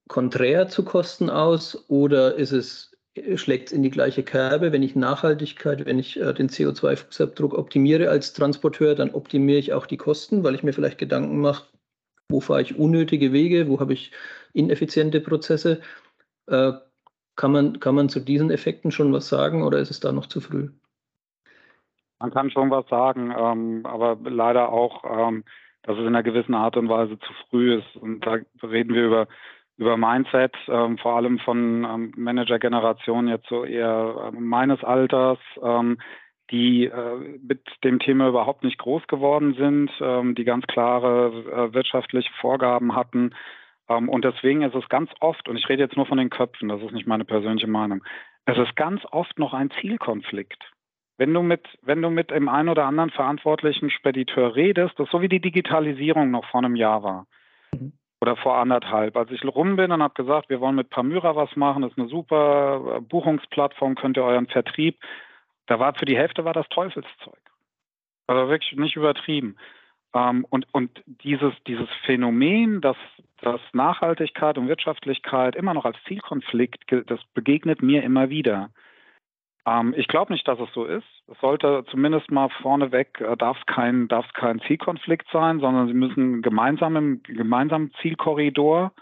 [0.10, 2.92] konträr zu Kosten aus oder ist es,
[3.36, 4.72] schlägt es in die gleiche Kerbe?
[4.72, 9.86] Wenn ich Nachhaltigkeit, wenn ich äh, den CO2-Fußabdruck optimiere als Transporteur, dann optimiere ich auch
[9.86, 11.68] die Kosten, weil ich mir vielleicht Gedanken mache,
[12.30, 14.12] wo fahre ich unnötige Wege, wo habe ich
[14.54, 15.80] ineffiziente Prozesse.
[16.48, 16.74] Äh,
[17.40, 20.26] kann man, kann man zu diesen Effekten schon was sagen oder ist es da noch
[20.26, 20.72] zu früh?
[22.20, 25.46] Man kann schon was sagen, ähm, aber leider auch, ähm,
[25.84, 27.96] dass es in einer gewissen Art und Weise zu früh ist.
[27.96, 29.28] Und da reden wir über,
[29.78, 35.98] über Mindset, ähm, vor allem von ähm, Manager-Generationen jetzt so eher äh, meines Alters, ähm,
[36.52, 41.74] die äh, mit dem Thema überhaupt nicht groß geworden sind, ähm, die ganz klare äh,
[41.74, 43.32] wirtschaftliche Vorgaben hatten, ähm,
[43.90, 46.82] und deswegen ist es ganz oft, und ich rede jetzt nur von den Köpfen, das
[46.82, 48.04] ist nicht meine persönliche Meinung,
[48.46, 50.64] es ist ganz oft noch ein Zielkonflikt.
[51.18, 55.12] Wenn du mit, wenn du mit dem einen oder anderen verantwortlichen Spediteur redest, das ist
[55.12, 57.28] so wie die Digitalisierung noch vor einem Jahr war.
[57.74, 57.94] Mhm.
[58.22, 59.18] Oder vor anderthalb.
[59.18, 62.00] Als ich rum bin und habe gesagt, wir wollen mit Pamyra was machen, das ist
[62.00, 64.98] eine super äh, Buchungsplattform, könnt ihr euren Vertrieb.
[65.68, 67.40] Da war für die Hälfte war das Teufelszeug.
[68.28, 69.58] Also wirklich nicht übertrieben.
[70.14, 72.98] Ähm, und, und dieses, dieses Phänomen, dass,
[73.42, 78.72] dass Nachhaltigkeit und Wirtschaftlichkeit immer noch als Zielkonflikt, das begegnet mir immer wieder.
[79.66, 81.06] Ähm, ich glaube nicht, dass es so ist.
[81.28, 85.94] Es sollte zumindest mal vorneweg, äh, darf es kein, darf's kein Zielkonflikt sein, sondern sie
[85.94, 88.94] müssen gemeinsam im gemeinsamen Zielkorridor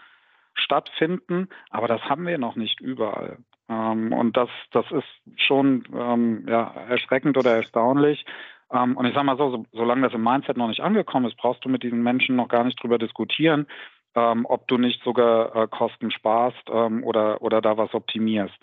[0.53, 1.47] stattfinden.
[1.69, 3.37] Aber das haben wir noch nicht überall.
[3.69, 8.25] Ähm, und das, das ist schon ähm, ja, erschreckend oder erstaunlich.
[8.71, 11.37] Ähm, und ich sage mal so, so, solange das im Mindset noch nicht angekommen ist,
[11.37, 13.67] brauchst du mit diesen Menschen noch gar nicht drüber diskutieren,
[14.15, 18.57] ähm, ob du nicht sogar äh, Kosten sparst ähm, oder, oder da was optimierst.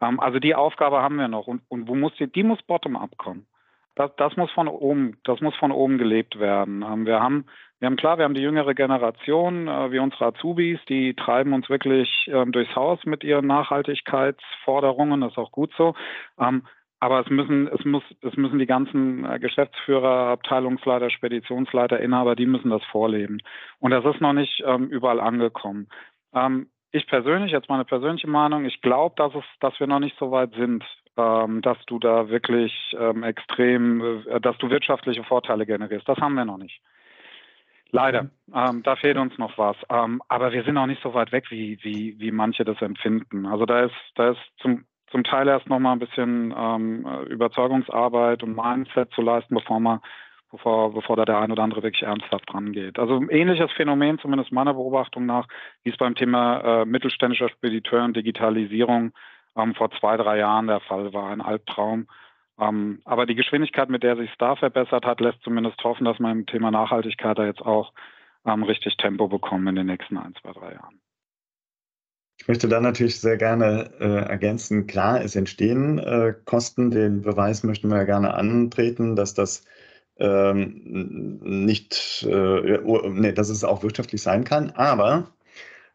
[0.00, 1.46] Also die Aufgabe haben wir noch.
[1.46, 3.46] Und, und wo muss die, die muss bottom-up kommen.
[3.94, 6.80] Das, das, muss von oben, das muss von oben gelebt werden.
[7.06, 7.46] Wir haben,
[7.78, 11.70] wir haben klar, wir haben die jüngere Generation, äh, wie unsere Azubis, die treiben uns
[11.70, 15.22] wirklich durchs Haus mit ihren Nachhaltigkeitsforderungen.
[15.22, 15.94] Das ist auch gut so.
[17.04, 22.46] Aber es müssen, es muss, es müssen die ganzen äh, Geschäftsführer, Abteilungsleiter, Speditionsleiter, Inhaber, die
[22.46, 23.42] müssen das vorleben.
[23.78, 25.88] Und das ist noch nicht ähm, überall angekommen.
[26.32, 30.16] Ähm, ich persönlich, jetzt meine persönliche Meinung, ich glaube, dass es, dass wir noch nicht
[30.18, 30.82] so weit sind,
[31.18, 36.08] ähm, dass du da wirklich ähm, extrem, äh, dass du wirtschaftliche Vorteile generierst.
[36.08, 36.80] Das haben wir noch nicht.
[37.90, 38.22] Leider.
[38.22, 38.30] Mhm.
[38.54, 39.76] Ähm, da fehlt uns noch was.
[39.90, 43.44] Ähm, aber wir sind auch nicht so weit weg, wie, wie, wie manche das empfinden.
[43.44, 48.42] Also da ist, da ist zum zum Teil erst noch mal ein bisschen ähm, Überzeugungsarbeit
[48.42, 50.00] und Mindset zu leisten, bevor man
[50.50, 52.98] bevor, bevor da der ein oder andere wirklich ernsthaft dran geht.
[52.98, 55.46] Also ein ähnliches Phänomen, zumindest meiner Beobachtung nach,
[55.84, 59.12] wie es beim Thema äh, mittelständischer Spediteur und Digitalisierung
[59.56, 62.08] ähm, vor zwei, drei Jahren der Fall war, ein Albtraum.
[62.58, 66.30] Ähm, aber die Geschwindigkeit, mit der sich da verbessert hat, lässt zumindest hoffen, dass wir
[66.32, 67.92] im Thema Nachhaltigkeit da jetzt auch
[68.44, 71.03] ähm, richtig Tempo bekommen in den nächsten ein, zwei, drei Jahren.
[72.36, 76.90] Ich möchte da natürlich sehr gerne äh, ergänzen, klar, es entstehen äh, Kosten.
[76.90, 79.64] Den Beweis möchten wir gerne antreten, dass das
[80.18, 84.70] ähm, nicht, äh, nee, dass es auch wirtschaftlich sein kann.
[84.70, 85.32] Aber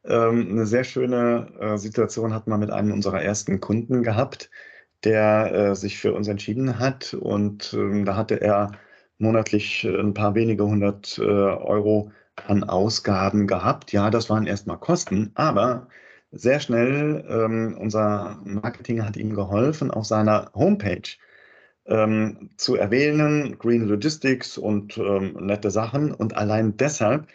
[0.06, 4.49] ähm, eine sehr schöne äh, Situation hat man mit einem unserer ersten Kunden gehabt,
[5.04, 7.13] der äh, sich für uns entschieden hat.
[7.13, 8.71] Und ähm, da hatte er
[9.17, 12.12] monatlich ein paar wenige hundert äh, Euro
[12.47, 13.91] an Ausgaben gehabt.
[13.91, 15.88] Ja, das waren erstmal Kosten, aber
[16.31, 21.17] sehr schnell, ähm, unser Marketing hat ihm geholfen, auf seiner Homepage
[21.85, 26.13] ähm, zu erwähnen, Green Logistics und ähm, nette Sachen.
[26.13, 27.27] Und allein deshalb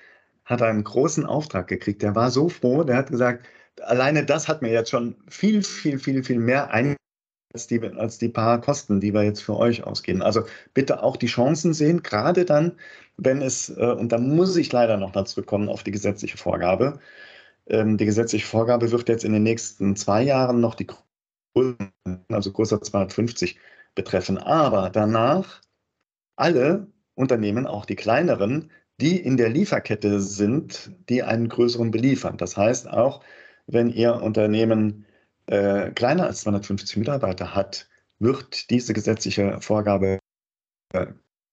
[0.44, 2.02] hat er einen großen Auftrag gekriegt.
[2.02, 3.46] Der war so froh, der hat gesagt,
[3.82, 6.96] alleine das hat mir jetzt schon viel, viel, viel, viel mehr ein
[7.52, 10.22] als die, als die paar Kosten, die wir jetzt für euch ausgeben.
[10.22, 12.72] Also bitte auch die Chancen sehen, gerade dann,
[13.16, 16.98] wenn es, äh, und da muss ich leider noch dazu kommen, auf die gesetzliche Vorgabe.
[17.66, 20.86] Ähm, die gesetzliche Vorgabe wird jetzt in den nächsten zwei Jahren noch die
[21.54, 21.92] Größen,
[22.28, 23.58] also größer 250
[23.94, 24.38] betreffen.
[24.38, 25.62] Aber danach
[26.36, 32.36] alle Unternehmen, auch die kleineren, die in der Lieferkette sind, die einen größeren beliefern.
[32.36, 33.22] Das heißt auch,
[33.66, 35.06] wenn Ihr Unternehmen
[35.46, 40.18] äh, kleiner als 250 Mitarbeiter hat, wird diese gesetzliche Vorgabe.
[40.92, 41.06] Äh,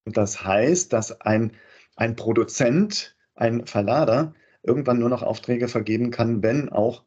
[0.05, 1.53] das heißt, dass ein,
[1.95, 7.03] ein Produzent, ein Verlader irgendwann nur noch Aufträge vergeben kann, wenn auch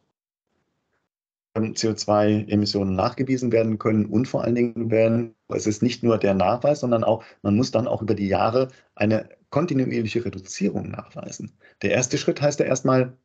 [1.56, 6.80] CO2-Emissionen nachgewiesen werden können und vor allen Dingen werden, es ist nicht nur der Nachweis,
[6.80, 11.52] sondern auch, man muss dann auch über die Jahre eine kontinuierliche Reduzierung nachweisen.
[11.82, 13.16] Der erste Schritt heißt ja erstmal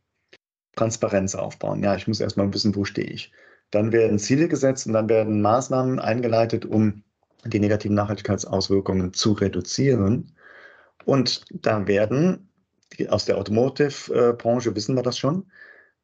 [0.76, 1.84] Transparenz aufbauen.
[1.84, 3.32] Ja, ich muss erstmal wissen, wo stehe ich.
[3.72, 7.04] Dann werden Ziele gesetzt und dann werden Maßnahmen eingeleitet, um
[7.46, 10.32] die negativen Nachhaltigkeitsauswirkungen zu reduzieren.
[11.06, 12.49] Und da werden,
[13.08, 15.46] aus der Automotive-Branche wissen wir das schon,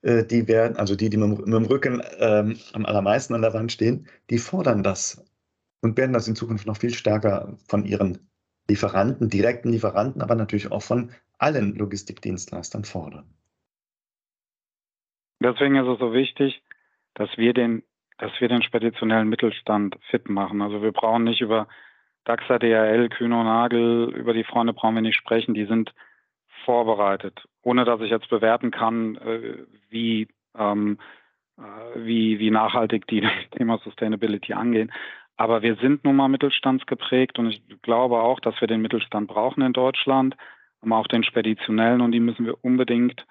[0.01, 3.71] äh, die werden, also die, die mit, dem Rücken ähm, am allermeisten an der Wand
[3.71, 5.25] stehen, die fordern das
[5.81, 8.29] und werden das in Zukunft noch viel stärker von ihren
[8.69, 13.25] Lieferanten, direkten Lieferanten, aber natürlich auch von allen Logistikdienstleistern fordern.
[15.41, 16.63] Deswegen ist es so wichtig,
[17.13, 17.83] dass wir den,
[18.17, 20.61] dass wir den speditionellen Mittelstand fit machen.
[20.61, 21.67] Also wir brauchen nicht über
[22.23, 25.53] DAXA, DHL, Kühne und Nagel, über die Freunde brauchen wir nicht sprechen.
[25.53, 25.93] Die sind
[26.65, 30.97] vorbereitet, ohne dass ich jetzt bewerten kann, äh, wie, ähm,
[31.57, 31.61] äh,
[31.95, 34.91] wie, wie nachhaltig die Thema Sustainability angehen.
[35.37, 39.61] Aber wir sind nun mal mittelstandsgeprägt und ich glaube auch, dass wir den Mittelstand brauchen
[39.63, 40.35] in Deutschland,
[40.81, 43.25] aber auch den speditionellen und die müssen wir unbedingt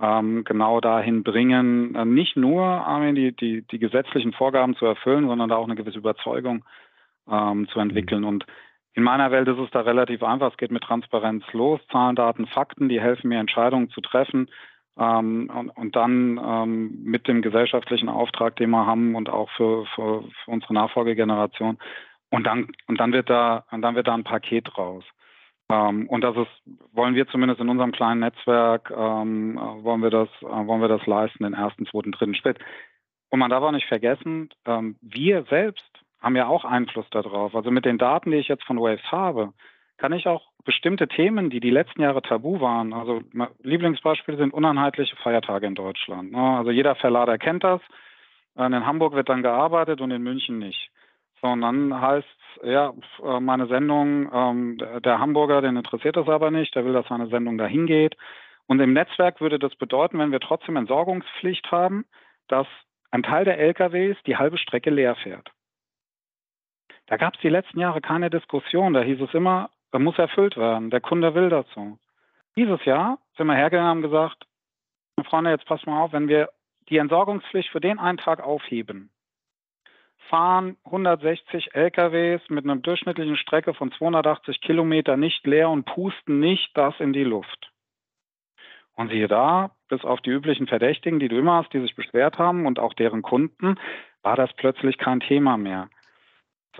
[0.00, 5.28] ähm, genau dahin bringen, äh, nicht nur Armin, die, die, die gesetzlichen Vorgaben zu erfüllen,
[5.28, 6.64] sondern da auch eine gewisse Überzeugung
[7.30, 8.24] ähm, zu entwickeln.
[8.24, 8.46] Und
[8.94, 10.50] in meiner Welt ist es da relativ einfach.
[10.50, 11.80] Es geht mit Transparenz los.
[11.90, 14.48] Zahlen, Daten, Fakten, die helfen mir, Entscheidungen zu treffen.
[14.98, 19.86] Ähm, und, und, dann ähm, mit dem gesellschaftlichen Auftrag, den wir haben und auch für,
[19.94, 21.78] für, für, unsere Nachfolgegeneration.
[22.30, 25.04] Und dann, und dann wird da, und dann wird da ein Paket raus.
[25.70, 26.50] Ähm, und das ist,
[26.92, 30.88] wollen wir zumindest in unserem kleinen Netzwerk, ähm, äh, wollen wir das, äh, wollen wir
[30.88, 32.58] das leisten, den ersten, zweiten, dritten Schritt.
[33.30, 35.88] Und man darf auch nicht vergessen, ähm, wir selbst
[36.20, 37.54] haben ja auch Einfluss darauf.
[37.54, 39.52] Also mit den Daten, die ich jetzt von Waves habe,
[39.96, 43.20] kann ich auch bestimmte Themen, die die letzten Jahre tabu waren, also
[43.62, 46.32] Lieblingsbeispiele sind uneinheitliche Feiertage in Deutschland.
[46.32, 46.58] Ne?
[46.58, 47.80] Also jeder Verlader kennt das.
[48.56, 50.90] In Hamburg wird dann gearbeitet und in München nicht.
[51.40, 52.26] So, und dann heißt
[52.64, 57.08] ja, äh, meine Sendung, ähm, der Hamburger, den interessiert das aber nicht, der will, dass
[57.08, 58.16] meine Sendung dahin geht.
[58.66, 62.04] Und im Netzwerk würde das bedeuten, wenn wir trotzdem Entsorgungspflicht haben,
[62.48, 62.66] dass
[63.10, 65.50] ein Teil der LKWs die halbe Strecke leer fährt.
[67.10, 68.94] Da gab es die letzten Jahre keine Diskussion.
[68.94, 70.90] Da hieß es immer, das muss erfüllt werden.
[70.90, 71.98] Der Kunde will so.
[72.56, 74.46] Dieses Jahr sind wir hergegangen und haben gesagt,
[75.24, 76.50] Freunde, jetzt passt mal auf, wenn wir
[76.88, 79.10] die Entsorgungspflicht für den einen Tag aufheben,
[80.28, 86.70] fahren 160 LKWs mit einer durchschnittlichen Strecke von 280 Kilometer nicht leer und pusten nicht
[86.76, 87.72] das in die Luft.
[88.94, 92.38] Und siehe da, bis auf die üblichen Verdächtigen, die du immer hast, die sich beschwert
[92.38, 93.80] haben und auch deren Kunden,
[94.22, 95.88] war das plötzlich kein Thema mehr.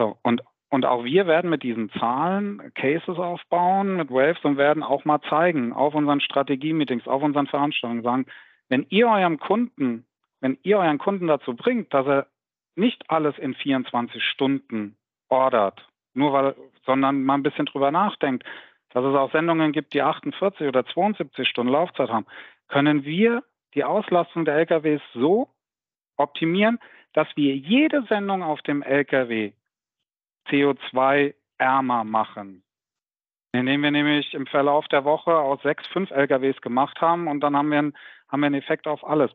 [0.00, 4.82] So, und, und auch wir werden mit diesen Zahlen Cases aufbauen mit Waves und werden
[4.82, 8.26] auch mal zeigen auf unseren Strategie-Meetings, auf unseren Veranstaltungen, sagen,
[8.70, 10.06] wenn ihr eurem Kunden,
[10.40, 12.28] wenn ihr euren Kunden dazu bringt, dass er
[12.76, 14.96] nicht alles in 24 Stunden
[15.28, 16.54] ordert, nur weil,
[16.86, 18.44] sondern mal ein bisschen drüber nachdenkt,
[18.94, 22.24] dass es auch Sendungen gibt, die 48 oder 72 Stunden Laufzeit haben,
[22.68, 25.50] können wir die Auslastung der LKWs so
[26.16, 26.78] optimieren,
[27.12, 29.52] dass wir jede Sendung auf dem LKW
[30.50, 32.62] CO2-ärmer machen.
[33.52, 37.56] Indem wir nämlich im Verlauf der Woche aus sechs, fünf LKWs gemacht haben und dann
[37.56, 37.96] haben wir, einen,
[38.28, 39.32] haben wir einen Effekt auf alles.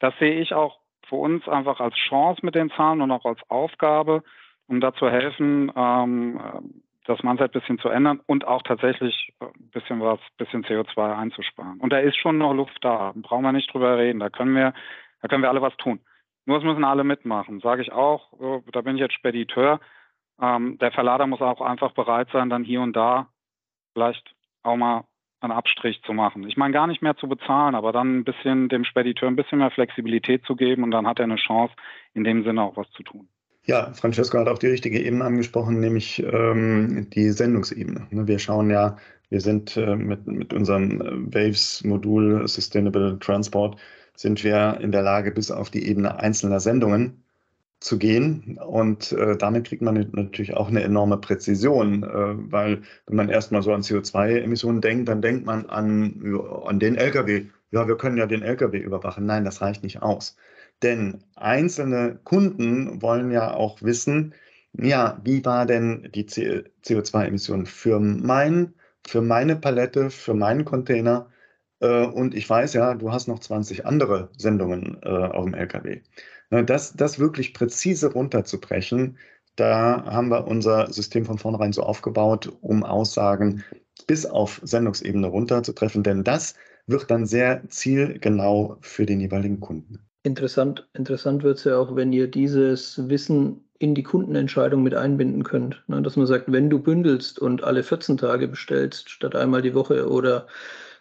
[0.00, 3.40] das sehe ich auch für uns einfach als Chance mit den Zahlen und auch als
[3.48, 4.22] Aufgabe,
[4.66, 6.40] um da zu helfen, ähm,
[7.06, 11.78] das Mindset ein bisschen zu ändern und auch tatsächlich ein bisschen was, bisschen CO2 einzusparen.
[11.80, 14.20] Und da ist schon noch Luft da, brauchen wir nicht drüber reden.
[14.20, 14.72] Da können wir,
[15.20, 16.00] da können wir alle was tun.
[16.46, 18.32] Nur es müssen alle mitmachen, sage ich auch.
[18.72, 19.80] Da bin ich jetzt Spediteur.
[20.40, 23.28] Ähm, der Verlader muss auch einfach bereit sein, dann hier und da
[23.92, 25.04] vielleicht auch mal
[25.40, 26.48] einen Abstrich zu machen.
[26.48, 29.58] Ich meine gar nicht mehr zu bezahlen, aber dann ein bisschen dem Spediteur ein bisschen
[29.58, 31.74] mehr Flexibilität zu geben und dann hat er eine Chance,
[32.14, 33.28] in dem Sinne auch was zu tun.
[33.66, 38.06] Ja, Francesco hat auch die richtige Ebene angesprochen, nämlich ähm, die Sendungsebene.
[38.10, 38.96] Ne, wir schauen ja,
[39.30, 43.80] wir sind äh, mit, mit unserem äh, Waves-Modul Sustainable Transport,
[44.16, 47.23] sind wir in der Lage, bis auf die Ebene einzelner Sendungen
[47.84, 48.58] zu gehen.
[48.66, 52.06] Und äh, damit kriegt man natürlich auch eine enorme Präzision, äh,
[52.50, 57.46] weil wenn man erstmal so an CO2-Emissionen denkt, dann denkt man an, an den Lkw.
[57.72, 59.26] Ja, wir können ja den Lkw überwachen.
[59.26, 60.36] Nein, das reicht nicht aus.
[60.82, 64.34] Denn einzelne Kunden wollen ja auch wissen,
[64.72, 68.74] ja, wie war denn die CO2-Emission für, mein,
[69.06, 71.28] für meine Palette, für meinen Container?
[71.80, 76.00] Äh, und ich weiß ja, du hast noch 20 andere Sendungen äh, auf dem LKW.
[76.50, 79.18] Das, das wirklich präzise runterzubrechen,
[79.56, 83.62] da haben wir unser System von vornherein so aufgebaut, um Aussagen
[84.06, 86.54] bis auf Sendungsebene runterzutreffen, denn das
[86.86, 90.00] wird dann sehr zielgenau für den jeweiligen Kunden.
[90.22, 95.44] Interessant, interessant wird es ja auch, wenn ihr dieses Wissen in die Kundenentscheidung mit einbinden
[95.44, 95.82] könnt.
[95.86, 96.00] Ne?
[96.02, 100.08] Dass man sagt, wenn du bündelst und alle 14 Tage bestellst statt einmal die Woche
[100.08, 100.46] oder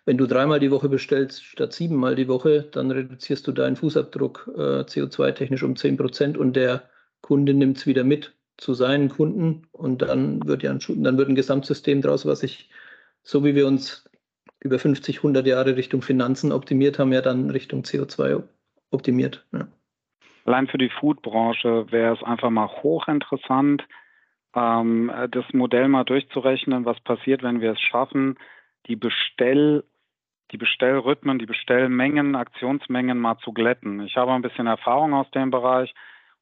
[0.05, 4.51] wenn du dreimal die Woche bestellst statt siebenmal die Woche, dann reduzierst du deinen Fußabdruck
[4.55, 6.89] äh, CO2-technisch um 10 Prozent und der
[7.21, 11.29] Kunde nimmt es wieder mit zu seinen Kunden und dann wird ja ein, dann wird
[11.29, 12.69] ein Gesamtsystem draus, was sich,
[13.23, 14.09] so wie wir uns
[14.59, 18.43] über 50, 100 Jahre Richtung Finanzen optimiert haben, ja dann Richtung CO2
[18.91, 19.45] optimiert.
[19.51, 19.67] Ja.
[20.45, 23.83] Allein für die Foodbranche wäre es einfach mal hochinteressant,
[24.55, 28.37] ähm, das Modell mal durchzurechnen, was passiert, wenn wir es schaffen,
[28.87, 29.83] die Bestell
[30.53, 34.01] die Bestellrhythmen, die Bestellmengen, Aktionsmengen mal zu glätten.
[34.05, 35.93] Ich habe ein bisschen Erfahrung aus dem Bereich.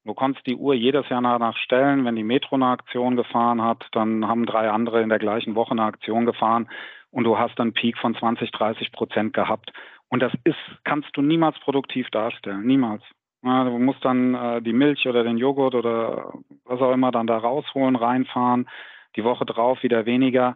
[0.04, 2.06] Du konntest die Uhr jedes Jahr danach stellen.
[2.06, 5.72] Wenn die Metro eine Aktion gefahren hat, dann haben drei andere in der gleichen Woche
[5.72, 6.70] eine Aktion gefahren
[7.12, 9.72] und du hast einen Peak von 20, 30 Prozent gehabt.
[10.10, 12.66] Und das ist, kannst du niemals produktiv darstellen.
[12.66, 13.04] Niemals.
[13.44, 16.34] Ja, du musst dann äh, die Milch oder den Joghurt oder
[16.66, 18.70] was auch immer dann da rausholen, reinfahren,
[19.16, 20.56] die Woche drauf wieder weniger.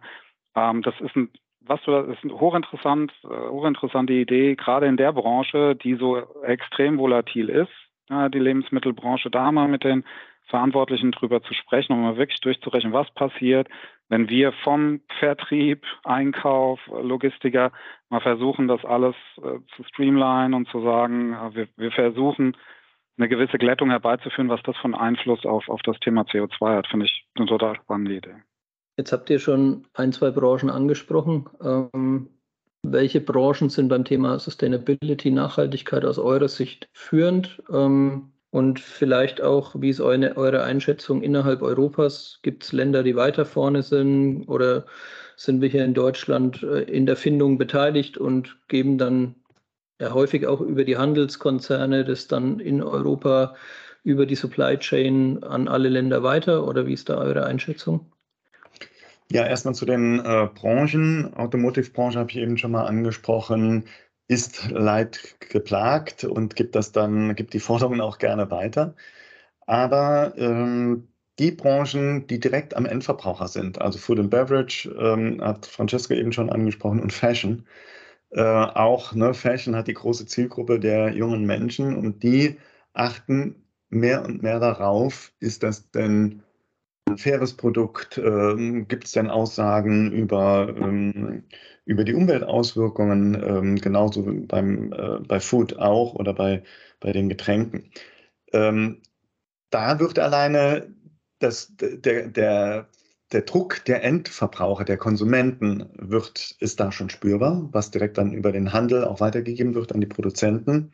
[0.54, 1.30] Ähm, das ist ein,
[1.66, 6.18] was du, das ist eine hochinteressant, äh, hochinteressante Idee, gerade in der Branche, die so
[6.42, 7.72] extrem volatil ist,
[8.08, 10.04] die Lebensmittelbranche, da mal mit den
[10.46, 13.68] Verantwortlichen drüber zu sprechen, um mal wirklich durchzurechnen, was passiert,
[14.08, 17.72] wenn wir vom Vertrieb, Einkauf, Logistiker
[18.08, 22.56] mal versuchen, das alles äh, zu streamline und zu sagen, wir, wir, versuchen,
[23.18, 27.06] eine gewisse Glättung herbeizuführen, was das von Einfluss auf, auf das Thema CO2 hat, finde
[27.06, 28.36] ich eine total spannende Idee.
[28.96, 31.48] Jetzt habt ihr schon ein, zwei Branchen angesprochen.
[31.62, 32.30] Ähm,
[32.82, 37.62] welche Branchen sind beim Thema Sustainability, Nachhaltigkeit aus eurer Sicht führend?
[37.70, 42.38] Ähm, und vielleicht auch, wie ist eure, eure Einschätzung innerhalb Europas?
[42.42, 44.86] Gibt es Länder, die weiter vorne sind oder
[45.36, 49.34] sind wir hier in Deutschland äh, in der Findung beteiligt und geben dann
[50.00, 53.56] ja häufig auch über die Handelskonzerne das dann in Europa
[54.04, 56.66] über die Supply Chain an alle Länder weiter?
[56.66, 58.12] Oder wie ist da eure Einschätzung?
[59.30, 61.34] Ja, erstmal zu den äh, Branchen.
[61.34, 63.84] Automotive-Branche habe ich eben schon mal angesprochen
[64.28, 68.94] ist leid geplagt und gibt das dann, gibt die Forderungen auch gerne weiter.
[69.66, 71.08] Aber ähm,
[71.38, 76.32] die Branchen, die direkt am Endverbraucher sind, also Food and Beverage, ähm, hat Francesco eben
[76.32, 77.66] schon angesprochen, und Fashion.
[78.30, 82.58] Äh, auch ne, Fashion hat die große Zielgruppe der jungen Menschen und die
[82.94, 83.56] achten
[83.90, 86.42] mehr und mehr darauf, ist das denn
[87.06, 88.18] ein faires Produkt?
[88.18, 91.44] Ähm, Gibt es denn Aussagen über, ähm,
[91.84, 96.62] über die Umweltauswirkungen, ähm, genauso beim, äh, bei Food auch oder bei,
[97.00, 97.90] bei den Getränken?
[98.52, 99.02] Ähm,
[99.70, 100.94] da wird alleine
[101.38, 102.88] das, der, der,
[103.32, 108.52] der Druck der Endverbraucher, der Konsumenten wird, ist da schon spürbar, was direkt dann über
[108.52, 110.92] den Handel auch weitergegeben wird an die Produzenten.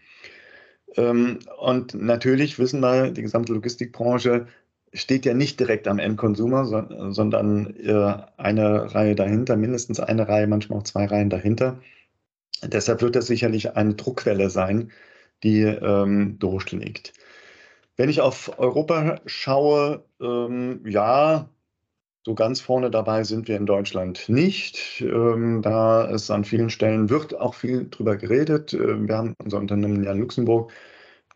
[0.97, 4.47] Ähm, und natürlich wissen wir, die gesamte Logistikbranche
[4.93, 10.80] steht ja nicht direkt am Endkonsumer, sondern äh, eine Reihe dahinter, mindestens eine Reihe, manchmal
[10.80, 11.80] auch zwei Reihen dahinter.
[12.62, 14.93] Deshalb wird das sicherlich eine Druckwelle sein,
[15.43, 17.12] die ähm, durchschlägt.
[17.97, 21.49] Wenn ich auf Europa schaue, ähm, ja,
[22.24, 25.01] so ganz vorne dabei sind wir in Deutschland nicht.
[25.01, 28.72] Ähm, da es an vielen Stellen wird auch viel drüber geredet.
[28.74, 30.72] Äh, wir haben unser Unternehmen ja in Luxemburg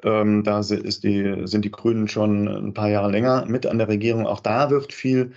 [0.06, 4.26] Ähm, da die, sind die Grünen schon ein paar Jahre länger mit an der Regierung.
[4.26, 5.32] Auch da wird viel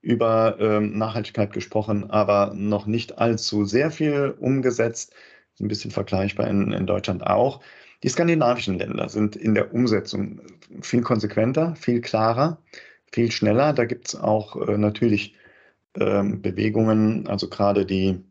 [0.00, 5.14] über ähm, Nachhaltigkeit gesprochen, aber noch nicht allzu sehr viel umgesetzt.
[5.60, 7.60] Ein bisschen vergleichbar in, in Deutschland auch.
[8.02, 10.40] Die skandinavischen Länder sind in der Umsetzung
[10.80, 12.58] viel konsequenter, viel klarer,
[13.12, 13.72] viel schneller.
[13.74, 15.34] Da gibt es auch äh, natürlich
[15.98, 18.22] ähm, Bewegungen, also gerade die,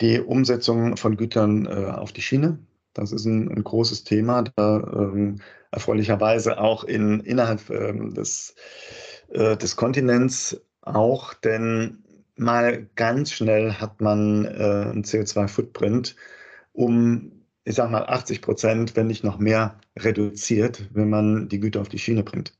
[0.00, 2.58] die Umsetzung von Gütern äh, auf die Schiene.
[2.94, 5.40] Das ist ein, ein großes Thema, da ähm,
[5.70, 8.54] erfreulicherweise auch in, innerhalb ähm, des,
[9.30, 12.04] äh, des Kontinents auch, denn
[12.36, 16.16] mal ganz schnell hat man äh, einen CO2-Footprint
[16.72, 21.80] um ich sage mal, 80 Prozent, wenn nicht noch mehr, reduziert, wenn man die Güter
[21.80, 22.52] auf die Schiene bringt.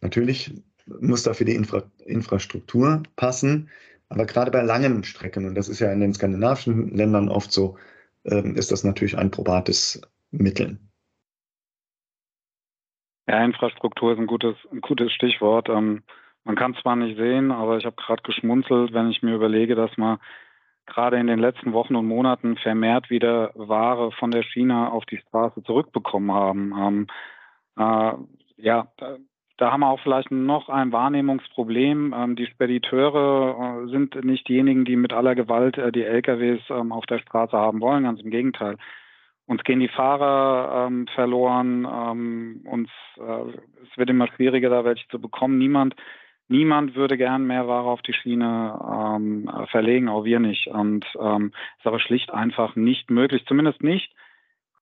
[0.00, 0.62] Natürlich
[1.00, 3.68] muss dafür die Infra Infrastruktur passen,
[4.08, 7.76] aber gerade bei langen Strecken, und das ist ja in den skandinavischen Ländern oft so,
[8.24, 10.00] ist das natürlich ein probates
[10.30, 10.78] Mittel.
[13.28, 15.68] Ja, Infrastruktur ist ein gutes, ein gutes Stichwort.
[15.68, 16.02] Ähm,
[16.44, 19.96] man kann zwar nicht sehen, aber ich habe gerade geschmunzelt, wenn ich mir überlege, dass
[19.96, 20.18] man
[20.86, 25.18] gerade in den letzten Wochen und Monaten vermehrt wieder Ware von der China auf die
[25.18, 26.72] Straße zurückbekommen haben.
[26.76, 27.06] Ähm,
[27.78, 28.12] äh,
[28.56, 28.92] ja,
[29.62, 32.12] da, haben wir auch vielleicht noch ein Wahrnehmungsproblem.
[32.18, 36.90] Ähm, die Spediteure äh, sind nicht diejenigen, die mit aller Gewalt äh, die LKWs ähm,
[36.90, 38.76] auf der Straße haben wollen, ganz im Gegenteil.
[39.46, 41.84] Uns gehen die Fahrer ähm, verloren,
[42.64, 42.88] uns,
[43.18, 43.50] äh,
[43.82, 45.58] es wird immer schwieriger, da welche zu bekommen.
[45.58, 45.94] Niemand
[46.48, 50.66] Niemand würde gern mehr Ware auf die Schiene verlegen, auch wir nicht.
[50.66, 54.12] Und ähm, ist aber schlicht einfach nicht möglich, zumindest nicht,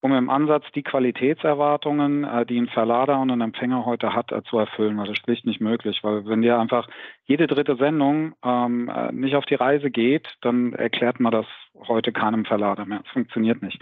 [0.01, 4.42] um im Ansatz die Qualitätserwartungen, äh, die ein Verlader und ein Empfänger heute hat, äh,
[4.44, 4.96] zu erfüllen.
[4.96, 6.88] Das ist schlicht nicht möglich, weil wenn dir einfach
[7.24, 11.46] jede dritte Sendung ähm, äh, nicht auf die Reise geht, dann erklärt man das
[11.86, 13.03] heute keinem Verlader mehr.
[13.05, 13.80] Es funktioniert nicht.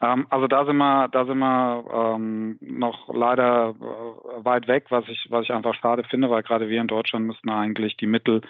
[0.00, 3.74] Ähm, also da sind wir, da sind wir ähm, noch leider
[4.44, 7.48] weit weg, was ich, was ich einfach schade finde, weil gerade wir in Deutschland müssen
[7.48, 8.42] eigentlich die Mittel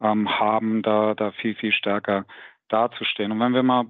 [0.00, 2.24] ähm, haben, da, da viel, viel stärker
[2.68, 3.30] dazustehen.
[3.32, 3.84] Und wenn wir mal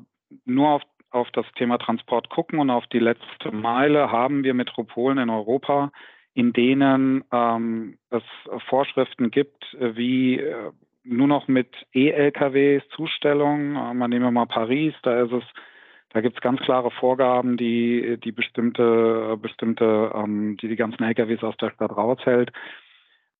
[0.44, 5.18] nur auf, auf das Thema Transport gucken und auf die letzte Meile, haben wir Metropolen
[5.18, 5.90] in Europa,
[6.34, 8.22] in denen ähm, es
[8.68, 10.70] Vorschriften gibt, wie äh,
[11.02, 13.76] nur noch mit E-LKWs Zustellung.
[13.76, 15.44] Äh, man nehme mal Paris, da ist es
[16.12, 21.42] da gibt es ganz klare Vorgaben, die die bestimmte, bestimmte, ähm, die die ganzen LKWs
[21.44, 22.50] aus der Stadt raushält.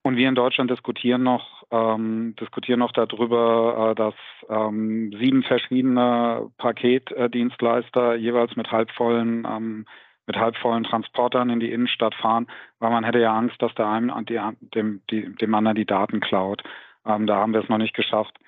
[0.03, 4.15] Und wir in Deutschland diskutieren noch, ähm, diskutieren noch darüber, äh, dass
[4.49, 9.87] ähm, sieben verschiedene Paketdienstleister jeweils mit halbvollen, ähm,
[10.27, 12.47] mit halbvollen Transportern in die Innenstadt fahren,
[12.79, 14.41] weil man hätte ja Angst, dass der einen die,
[14.75, 16.63] dem, die, dem anderen die Daten klaut.
[17.05, 18.39] Ähm, da haben wir es noch nicht geschafft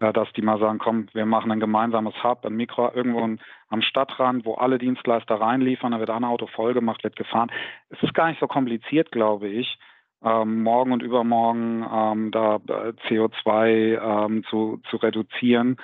[0.00, 3.36] dass die mal sagen, komm, wir machen ein gemeinsames Hub, ein Mikro irgendwo
[3.68, 7.52] am Stadtrand, wo alle Dienstleister reinliefern, da wird ein Auto voll gemacht, wird gefahren.
[7.90, 9.78] Es ist gar nicht so kompliziert, glaube ich,
[10.24, 15.76] ähm, morgen und übermorgen ähm, da äh, CO2 ähm, zu, zu reduzieren.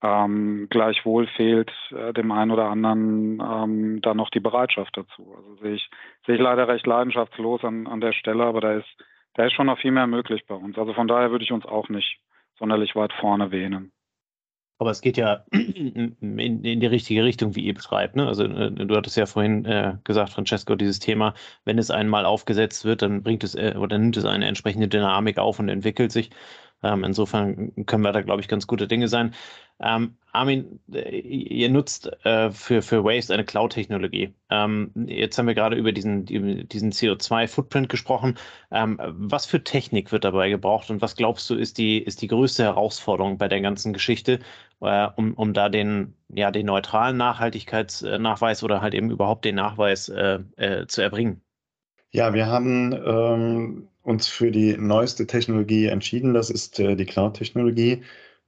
[0.00, 5.34] Ähm, gleichwohl fehlt äh, dem einen oder anderen ähm, da noch die Bereitschaft dazu.
[5.36, 5.90] Also sehe ich,
[6.24, 8.88] sehe ich leider recht leidenschaftslos an, an der Stelle, aber da ist,
[9.34, 10.78] da ist schon noch viel mehr möglich bei uns.
[10.78, 12.20] Also von daher würde ich uns auch nicht
[12.58, 13.92] sonderlich weit vorne wähnen.
[14.78, 18.14] Aber es geht ja in, in, die richtige Richtung, wie ihr beschreibt.
[18.16, 18.26] Ne?
[18.26, 22.84] Also äh, du hattest ja vorhin äh, gesagt, Francesco, dieses Thema, wenn es einmal aufgesetzt
[22.84, 26.30] wird, dann bringt es äh, oder nimmt es eine entsprechende Dynamik auf und entwickelt sich.
[26.82, 29.34] Ähm, insofern können wir da, glaube ich, ganz gute Dinge sein.
[29.80, 34.34] Ähm, Armin, äh, ihr nutzt äh, für, für Waste eine Cloud-Technologie.
[34.50, 38.36] Ähm, jetzt haben wir gerade über diesen, diesen CO2-Footprint gesprochen.
[38.70, 42.28] Ähm, was für Technik wird dabei gebraucht und was glaubst du, ist die, ist die
[42.28, 44.40] größte Herausforderung bei der ganzen Geschichte,
[44.80, 50.08] äh, um, um da den, ja, den neutralen Nachhaltigkeitsnachweis oder halt eben überhaupt den Nachweis
[50.08, 51.40] äh, äh, zu erbringen?
[52.10, 56.34] Ja, wir haben ähm, uns für die neueste Technologie entschieden.
[56.34, 58.02] Das ist äh, die Cloud-Technologie,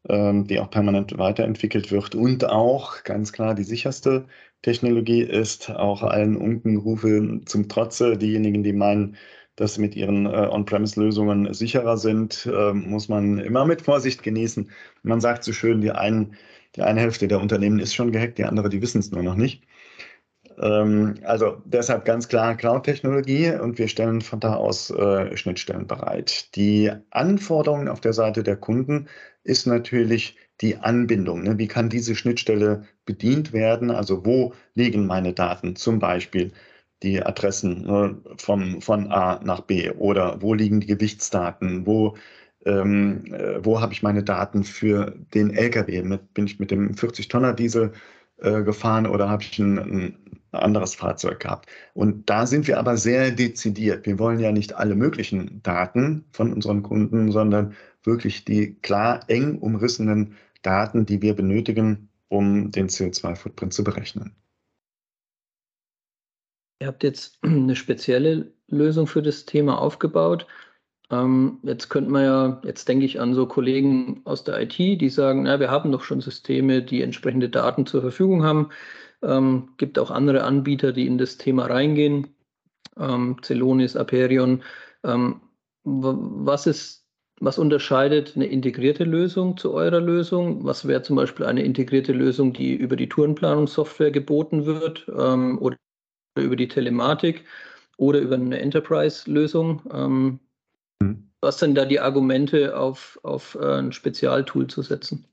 [0.09, 4.27] ähm, die auch permanent weiterentwickelt wird und auch ganz klar die sicherste
[4.63, 8.17] Technologie ist, auch allen Unkenrufe zum Trotze.
[8.17, 9.17] Diejenigen, die meinen,
[9.57, 14.71] dass sie mit ihren äh, On-Premise-Lösungen sicherer sind, äh, muss man immer mit Vorsicht genießen.
[15.03, 16.37] Man sagt so schön, die, einen,
[16.77, 19.37] die eine Hälfte der Unternehmen ist schon gehackt, die andere, die wissen es nur noch
[19.37, 19.65] nicht.
[20.59, 26.55] Ähm, also deshalb ganz klar Cloud-Technologie und wir stellen von da aus äh, Schnittstellen bereit.
[26.57, 29.09] Die Anforderungen auf der Seite der Kunden
[29.45, 31.43] ist natürlich die Anbindung.
[31.43, 31.59] Ne?
[31.59, 33.91] Wie kann diese Schnittstelle bedient werden?
[33.91, 35.77] Also wo liegen meine Daten?
[35.77, 36.53] Zum Beispiel
[37.03, 41.87] die Adressen ne, vom, von A nach B oder wo liegen die Gewichtsdaten?
[41.87, 42.17] Wo
[42.67, 46.03] ähm, äh, wo habe ich meine Daten für den LKW?
[46.03, 47.93] Mit, bin ich mit dem 40-Tonner-Diesel
[48.41, 50.17] äh, gefahren oder habe ich ein, ein,
[50.53, 51.71] anderes Fahrzeug gehabt.
[51.95, 54.05] Und da sind wir aber sehr dezidiert.
[54.05, 59.59] Wir wollen ja nicht alle möglichen Daten von unseren Kunden, sondern wirklich die klar eng
[59.59, 64.35] umrissenen Daten, die wir benötigen, um den CO2-Footprint zu berechnen.
[66.81, 70.47] Ihr habt jetzt eine spezielle Lösung für das Thema aufgebaut.
[71.11, 75.09] Ähm, jetzt könnte man ja, jetzt denke ich an so Kollegen aus der IT, die
[75.09, 78.71] sagen, na, wir haben doch schon Systeme, die entsprechende Daten zur Verfügung haben.
[79.23, 82.29] Ähm, gibt auch andere Anbieter, die in das Thema reingehen.
[82.99, 84.63] Ähm, Celonis, Aperion.
[85.05, 85.41] Ähm,
[85.85, 87.07] was ist,
[87.41, 90.65] was unterscheidet eine integrierte Lösung zu eurer Lösung?
[90.65, 95.77] Was wäre zum Beispiel eine integrierte Lösung, die über die Tourenplanungssoftware geboten wird ähm, oder
[96.39, 97.45] über die Telematik
[97.97, 99.83] oder über eine Enterprise-Lösung?
[101.03, 101.31] Hm.
[101.41, 105.25] Was sind da die Argumente, auf, auf äh, ein Spezialtool zu setzen?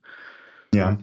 [0.73, 0.97] Ja,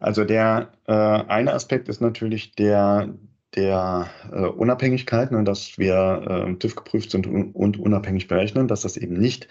[0.00, 3.14] also der äh, eine Aspekt ist natürlich der,
[3.54, 8.82] der äh, Unabhängigkeit, ne, dass wir äh, TÜV geprüft sind und, und, unabhängig berechnen, dass
[8.82, 9.48] das eben nicht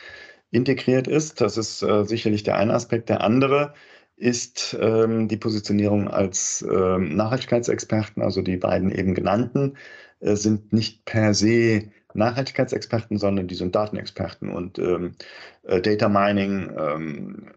[0.52, 1.42] integriert ist.
[1.42, 3.10] Das ist äh, sicherlich der eine Aspekt.
[3.10, 3.74] Der andere
[4.16, 9.78] ist ähm, die Positionierung als ähm, Nachhaltigkeitsexperten, also die beiden eben genannten,
[10.22, 15.16] äh, sind nicht per se Nachhaltigkeitsexperten, sondern die sind Datenexperten und ähm,
[15.64, 17.52] äh, Data Mining ähm,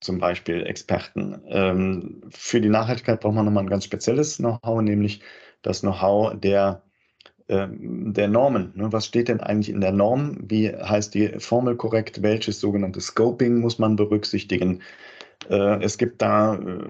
[0.00, 1.40] zum Beispiel Experten.
[1.46, 5.20] Ähm, für die Nachhaltigkeit braucht man nochmal ein ganz spezielles Know-how, nämlich
[5.62, 6.82] das Know-how der,
[7.48, 8.72] ähm, der Normen.
[8.74, 8.92] Ne?
[8.92, 10.38] Was steht denn eigentlich in der Norm?
[10.42, 12.22] Wie heißt die Formel korrekt?
[12.22, 14.82] Welches sogenannte Scoping muss man berücksichtigen?
[15.48, 16.84] Äh, es gibt da äh,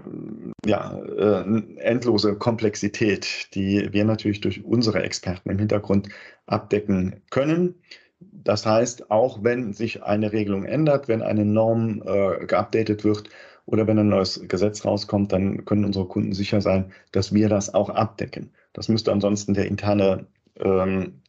[0.67, 6.09] ja, äh, endlose Komplexität, die wir natürlich durch unsere Experten im Hintergrund
[6.47, 7.75] abdecken können.
[8.21, 13.29] Das heißt, auch wenn sich eine Regelung ändert, wenn eine Norm äh, geupdatet wird
[13.67, 17.75] oder wenn ein neues Gesetz rauskommt, dann können unsere Kunden sicher sein, dass wir das
[17.75, 18.53] auch abdecken.
[18.73, 20.27] Das müsste ansonsten der interne
[20.57, 21.23] ähm,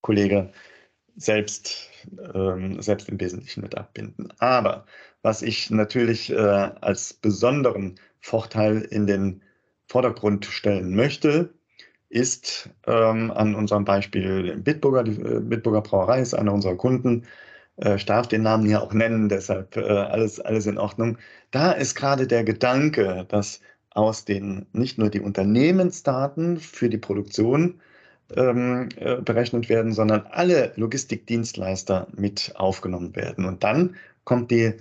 [0.00, 0.52] Kollege
[1.18, 1.90] selbst,
[2.34, 4.32] ähm, selbst im Wesentlichen mit abbinden.
[4.38, 4.86] Aber
[5.22, 9.42] was ich natürlich äh, als besonderen Vorteil in den
[9.86, 11.52] Vordergrund stellen möchte,
[12.08, 17.26] ist ähm, an unserem Beispiel Bitburger, die äh, Bitburger Brauerei ist einer unserer Kunden.
[17.76, 21.18] Äh, ich darf den Namen hier auch nennen, deshalb äh, alles, alles in Ordnung.
[21.50, 23.60] Da ist gerade der Gedanke, dass
[23.90, 27.80] aus den nicht nur die Unternehmensdaten für die Produktion
[28.36, 33.44] ähm, äh, berechnet werden, sondern alle Logistikdienstleister mit aufgenommen werden.
[33.44, 34.74] Und dann kommt die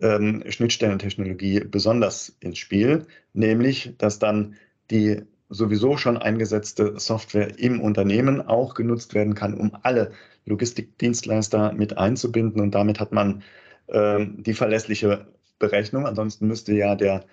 [0.00, 4.56] ähm, Schnittstellentechnologie besonders ins Spiel, nämlich dass dann
[4.90, 10.12] die sowieso schon eingesetzte Software im Unternehmen auch genutzt werden kann, um alle
[10.46, 12.60] Logistikdienstleister mit einzubinden.
[12.60, 13.42] Und damit hat man
[13.88, 15.26] äh, die verlässliche
[15.58, 16.06] Berechnung.
[16.06, 17.24] Ansonsten müsste ja der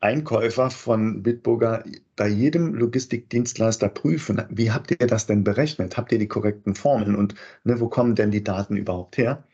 [0.00, 1.84] Einkäufer von Bitburger
[2.16, 5.96] bei jedem Logistikdienstleister prüfen, wie habt ihr das denn berechnet?
[5.96, 7.34] Habt ihr die korrekten Formeln und
[7.64, 9.44] ne, wo kommen denn die Daten überhaupt her?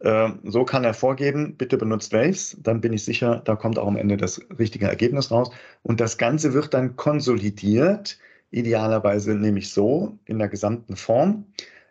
[0.00, 3.86] Äh, so kann er vorgeben, bitte benutzt Waves, dann bin ich sicher, da kommt auch
[3.86, 5.50] am Ende das richtige Ergebnis raus.
[5.82, 8.18] Und das Ganze wird dann konsolidiert,
[8.50, 11.46] idealerweise nämlich so in der gesamten Form,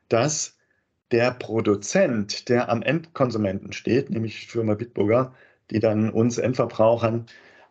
[0.10, 0.58] dass
[1.12, 5.34] der Produzent, der am Endkonsumenten steht, nämlich Firma Bitburger,
[5.72, 7.26] die dann uns Endverbrauchern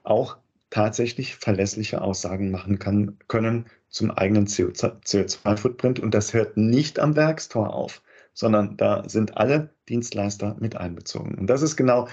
[0.08, 0.36] auch
[0.70, 6.00] tatsächlich verlässliche Aussagen machen kann, können zum eigenen CO2-Footprint.
[6.00, 8.02] Und das hört nicht am Werkstor auf
[8.38, 11.34] sondern da sind alle Dienstleister mit einbezogen.
[11.34, 12.06] Und das ist genau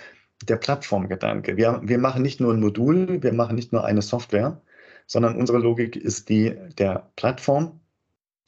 [0.50, 1.56] der Plattformgedanke.
[1.56, 4.60] Wir, wir machen nicht nur ein Modul, wir machen nicht nur eine Software,
[5.06, 7.80] sondern unsere Logik ist die der Plattform,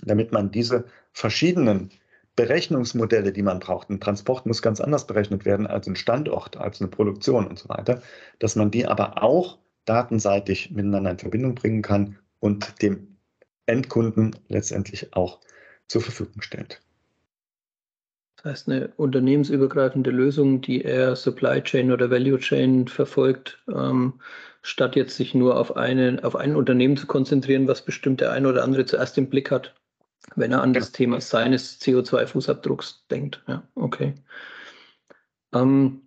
[0.01, 1.91] damit man diese verschiedenen
[2.37, 6.79] Berechnungsmodelle, die man braucht, ein Transport muss ganz anders berechnet werden als ein Standort, als
[6.79, 8.01] eine Produktion und so weiter,
[8.39, 13.17] dass man die aber auch datenseitig miteinander in Verbindung bringen kann und dem
[13.65, 15.39] Endkunden letztendlich auch
[15.87, 16.79] zur Verfügung stellt.
[18.37, 24.13] Das heißt, eine unternehmensübergreifende Lösung, die eher Supply Chain oder Value Chain verfolgt, ähm,
[24.61, 28.47] statt jetzt sich nur auf, eine, auf ein Unternehmen zu konzentrieren, was bestimmt der eine
[28.47, 29.73] oder andere zuerst im Blick hat,
[30.35, 33.43] wenn er an das Thema seines CO2-Fußabdrucks denkt.
[33.47, 34.15] Ja, okay.
[35.53, 36.01] Ähm,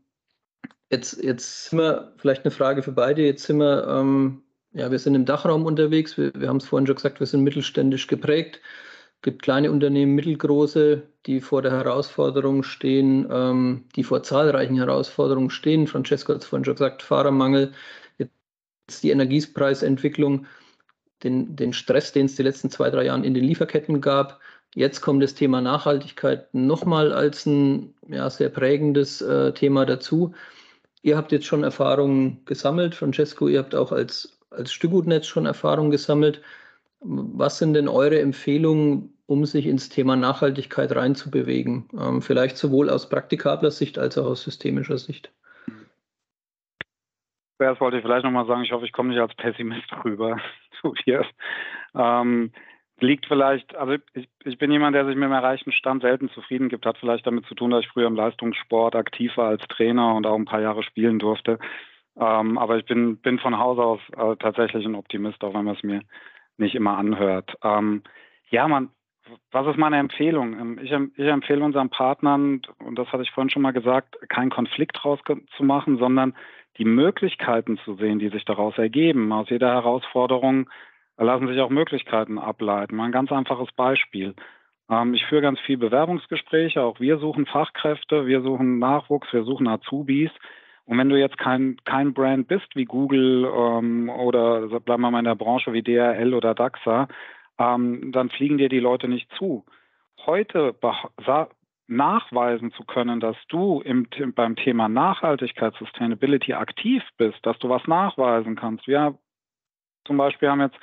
[0.90, 4.42] jetzt, jetzt sind wir, vielleicht eine Frage für beide, jetzt sind wir, ähm,
[4.72, 7.42] ja, wir sind im Dachraum unterwegs, wir, wir haben es vorhin schon gesagt, wir sind
[7.42, 8.60] mittelständisch geprägt
[9.22, 15.86] gibt kleine Unternehmen, mittelgroße, die vor der Herausforderung stehen, ähm, die vor zahlreichen Herausforderungen stehen.
[15.86, 17.72] Francesco hat es vorhin schon gesagt, Fahrermangel,
[18.18, 20.46] jetzt die Energiepreisentwicklung,
[21.22, 24.40] den, den Stress, den es die letzten zwei, drei Jahre in den Lieferketten gab.
[24.74, 30.34] Jetzt kommt das Thema Nachhaltigkeit nochmal als ein ja, sehr prägendes äh, Thema dazu.
[31.02, 35.90] Ihr habt jetzt schon Erfahrungen gesammelt, Francesco, ihr habt auch als als Stückgutnetz schon Erfahrung
[35.90, 36.42] gesammelt.
[37.00, 41.88] Was sind denn eure Empfehlungen, um sich ins Thema Nachhaltigkeit reinzubewegen?
[41.98, 45.32] Ähm, vielleicht sowohl aus praktikabler Sicht als auch aus systemischer Sicht.
[47.58, 50.38] Zuerst wollte ich vielleicht nochmal sagen, ich hoffe, ich komme nicht als Pessimist rüber
[51.06, 51.24] dir.
[51.94, 52.52] Ähm,
[53.02, 56.68] liegt vielleicht, also ich, ich bin jemand, der sich mit dem erreichten Stand selten zufrieden
[56.68, 60.14] gibt, hat vielleicht damit zu tun, dass ich früher im Leistungssport aktiv war als Trainer
[60.14, 61.58] und auch ein paar Jahre spielen durfte.
[62.18, 65.76] Ähm, aber ich bin, bin von Haus aus äh, tatsächlich ein Optimist, auch wenn man
[65.76, 66.02] es mir
[66.58, 67.56] nicht immer anhört.
[67.62, 68.02] Ähm,
[68.50, 68.90] ja, man,
[69.50, 70.58] was ist meine Empfehlung?
[70.58, 74.50] Ähm, ich, ich, empfehle unseren Partnern, und das hatte ich vorhin schon mal gesagt, keinen
[74.50, 75.20] Konflikt draus
[75.56, 76.34] zu machen, sondern
[76.80, 79.30] die Möglichkeiten zu sehen, die sich daraus ergeben.
[79.32, 80.70] Aus jeder Herausforderung
[81.18, 82.96] lassen sich auch Möglichkeiten ableiten.
[82.96, 84.34] Mal ein ganz einfaches Beispiel.
[84.90, 89.68] Ähm, ich führe ganz viel Bewerbungsgespräche, auch wir suchen Fachkräfte, wir suchen Nachwuchs, wir suchen
[89.68, 90.30] Azubis.
[90.86, 95.18] Und wenn du jetzt kein, kein Brand bist wie Google ähm, oder bleiben wir mal
[95.18, 97.08] in der Branche wie DRL oder DAXA,
[97.58, 99.66] ähm, dann fliegen dir die Leute nicht zu.
[100.24, 100.74] Heute
[101.90, 107.86] nachweisen zu können, dass du im, beim Thema Nachhaltigkeit, Sustainability aktiv bist, dass du was
[107.86, 108.86] nachweisen kannst.
[108.86, 109.18] Wir
[110.04, 110.78] zum Beispiel haben jetzt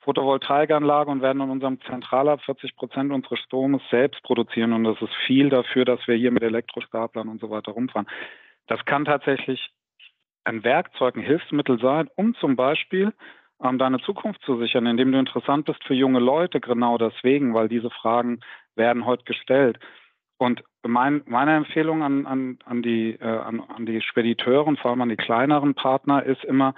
[0.00, 4.72] Photovoltaikanlage und werden in unserem Zentralab 40 Prozent unseres Stromes selbst produzieren.
[4.72, 8.08] Und das ist viel dafür, dass wir hier mit Elektrostaplern und so weiter rumfahren.
[8.66, 9.70] Das kann tatsächlich
[10.44, 13.12] ein Werkzeug, ein Hilfsmittel sein, um zum Beispiel
[13.62, 17.68] ähm, deine Zukunft zu sichern, indem du interessant bist für junge Leute, genau deswegen, weil
[17.68, 18.40] diese Fragen
[18.74, 19.78] werden heute gestellt.
[20.42, 24.90] Und mein, meine Empfehlung an, an, an, die, äh, an, an die Spediteure und vor
[24.90, 26.74] allem an die kleineren Partner ist immer,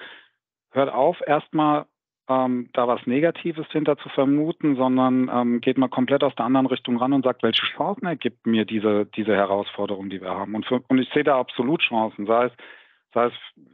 [0.70, 1.86] hört auf, erstmal
[2.28, 6.66] ähm, da was Negatives hinter zu vermuten, sondern ähm, geht mal komplett aus der anderen
[6.66, 10.54] Richtung ran und sagt, welche Chancen ergibt mir diese, diese Herausforderung, die wir haben.
[10.54, 12.52] Und, für, und ich sehe da absolut Chancen, sei es,
[13.12, 13.32] sei es,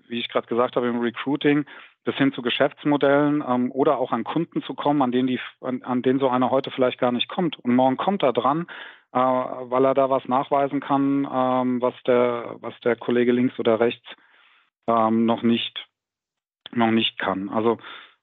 [0.09, 1.64] wie ich gerade gesagt habe, im Recruiting,
[2.05, 5.82] bis hin zu Geschäftsmodellen ähm, oder auch an Kunden zu kommen, an denen, die, an,
[5.82, 7.59] an denen so einer heute vielleicht gar nicht kommt.
[7.59, 8.66] Und morgen kommt er dran,
[9.12, 13.80] äh, weil er da was nachweisen kann, ähm, was, der, was der Kollege links oder
[13.80, 14.06] rechts
[14.86, 15.86] ähm, noch nicht
[16.72, 17.48] noch nicht kann.
[17.48, 17.78] Also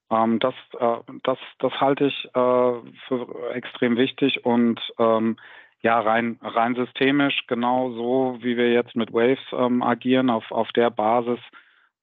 [0.10, 2.74] ähm, das, äh, das, das halte ich äh,
[3.08, 5.38] für extrem wichtig und ähm,
[5.82, 10.72] ja, rein, rein systemisch, genau so wie wir jetzt mit Waves ähm, agieren, auf, auf
[10.72, 11.40] der Basis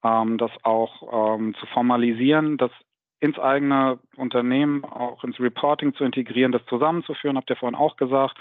[0.03, 1.01] ähm, das auch
[1.59, 2.71] zu formalisieren, das
[3.19, 8.37] ins eigene Unternehmen, auch ins Reporting zu integrieren, das zusammenzuführen, habt ihr vorhin auch gesagt,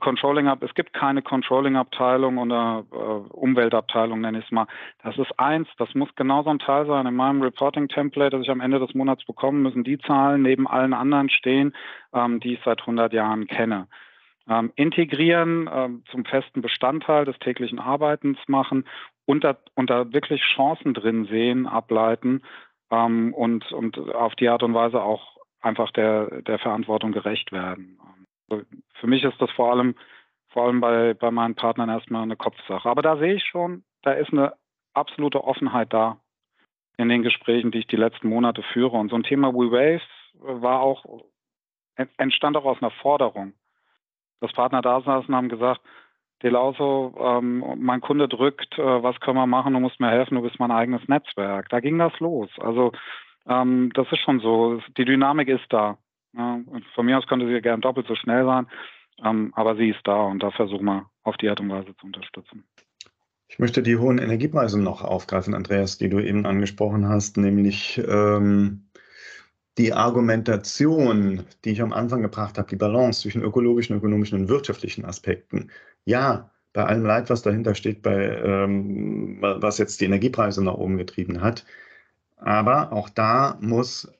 [0.00, 4.66] Controlling Up, es gibt keine Controlling-Abteilung oder äh, Umweltabteilung, nenne ich es mal.
[5.02, 7.06] Das ist eins, das muss genauso ein Teil sein.
[7.06, 10.94] In meinem Reporting-Template, das ich am Ende des Monats bekomme, müssen die Zahlen neben allen
[10.94, 11.74] anderen stehen,
[12.14, 13.86] ähm, die ich seit 100 Jahren kenne.
[14.48, 18.86] Ähm, integrieren, ähm, zum festen Bestandteil des täglichen Arbeitens machen
[19.26, 22.42] und da, und da wirklich Chancen drin sehen, ableiten
[22.90, 27.98] ähm, und, und auf die Art und Weise auch einfach der, der Verantwortung gerecht werden.
[28.52, 28.64] Also
[29.00, 29.94] für mich ist das vor allem,
[30.48, 32.88] vor allem bei, bei meinen Partnern erstmal eine Kopfsache.
[32.88, 34.52] Aber da sehe ich schon, da ist eine
[34.92, 36.18] absolute Offenheit da
[36.98, 38.96] in den Gesprächen, die ich die letzten Monate führe.
[38.96, 40.02] Und so ein Thema WeWaves
[40.34, 41.24] war auch,
[42.18, 43.54] entstand auch aus einer Forderung.
[44.40, 45.80] Das Partner da saßen und haben gesagt,
[46.42, 50.42] Delauso, ähm, mein Kunde drückt, äh, was können wir machen, du musst mir helfen, du
[50.42, 51.68] bist mein eigenes Netzwerk.
[51.68, 52.50] Da ging das los.
[52.58, 52.90] Also
[53.46, 55.98] ähm, das ist schon so, die Dynamik ist da.
[56.34, 56.60] Ja,
[56.94, 58.66] von mir aus könnte sie gern doppelt so schnell sein,
[59.24, 62.06] ähm, aber sie ist da und da versuchen wir auf die Art und Weise zu
[62.06, 62.64] unterstützen.
[63.48, 68.88] Ich möchte die hohen Energiepreise noch aufgreifen, Andreas, die du eben angesprochen hast, nämlich ähm,
[69.76, 75.04] die Argumentation, die ich am Anfang gebracht habe, die Balance zwischen ökologischen, ökonomischen und wirtschaftlichen
[75.04, 75.70] Aspekten.
[76.06, 80.96] Ja, bei allem Leid, was dahinter steht, bei, ähm, was jetzt die Energiepreise nach oben
[80.96, 81.66] getrieben hat.
[82.36, 84.10] Aber auch da muss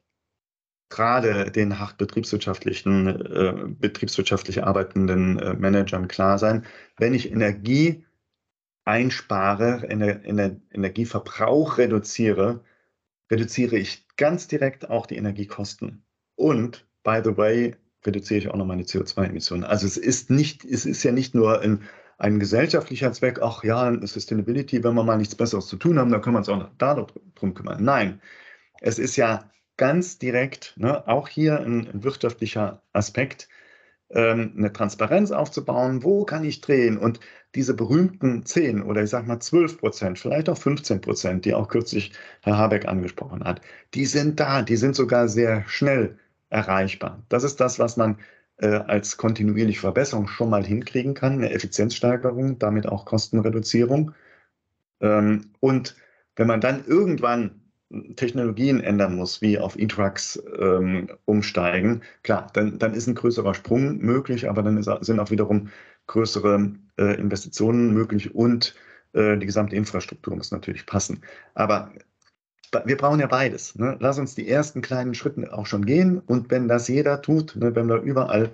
[0.93, 6.64] gerade den hart betriebswirtschaftlichen, äh, betriebswirtschaftlich arbeitenden äh, Managern klar sein,
[6.99, 8.05] wenn ich Energie
[8.84, 12.64] einspare, Ener Ener Energieverbrauch reduziere,
[13.30, 16.05] reduziere ich ganz direkt auch die Energiekosten.
[16.36, 17.74] Und, by the way,
[18.05, 19.64] reduziere ich auch noch meine CO2-Emissionen.
[19.64, 21.82] Also es ist nicht, es ist ja nicht nur ein,
[22.18, 26.20] ein gesellschaftlicher Zweck, ach ja, Sustainability, wenn wir mal nichts Besseres zu tun haben, dann
[26.20, 27.82] können wir uns auch noch darum kümmern.
[27.82, 28.20] Nein,
[28.80, 29.51] es ist ja
[29.83, 33.49] ganz direkt, ne, auch hier ein, ein wirtschaftlicher Aspekt,
[34.11, 37.18] ähm, eine Transparenz aufzubauen, wo kann ich drehen und
[37.57, 41.66] diese berühmten 10 oder ich sage mal 12 Prozent, vielleicht auch 15 Prozent, die auch
[41.66, 42.12] kürzlich
[42.43, 43.61] Herr Habeck angesprochen hat,
[43.95, 46.16] die sind da, die sind sogar sehr schnell
[46.49, 47.20] erreichbar.
[47.28, 48.18] Das ist das, was man
[48.59, 54.12] äh, als kontinuierliche Verbesserung schon mal hinkriegen kann, eine Effizienzsteigerung, damit auch Kostenreduzierung.
[55.01, 55.97] Ähm, und
[56.37, 57.61] wenn man dann irgendwann
[58.16, 63.99] Technologien ändern muss, wie auf E-Trucks ähm, umsteigen, klar, dann, dann ist ein größerer Sprung
[63.99, 65.68] möglich, aber dann ist, sind auch wiederum
[66.07, 68.74] größere äh, Investitionen möglich und
[69.12, 71.22] äh, die gesamte Infrastruktur muss natürlich passen.
[71.55, 71.93] Aber
[72.84, 73.74] wir brauchen ja beides.
[73.76, 73.97] Ne?
[74.01, 77.74] Lass uns die ersten kleinen Schritte auch schon gehen und wenn das jeder tut, ne,
[77.74, 78.51] wenn wir überall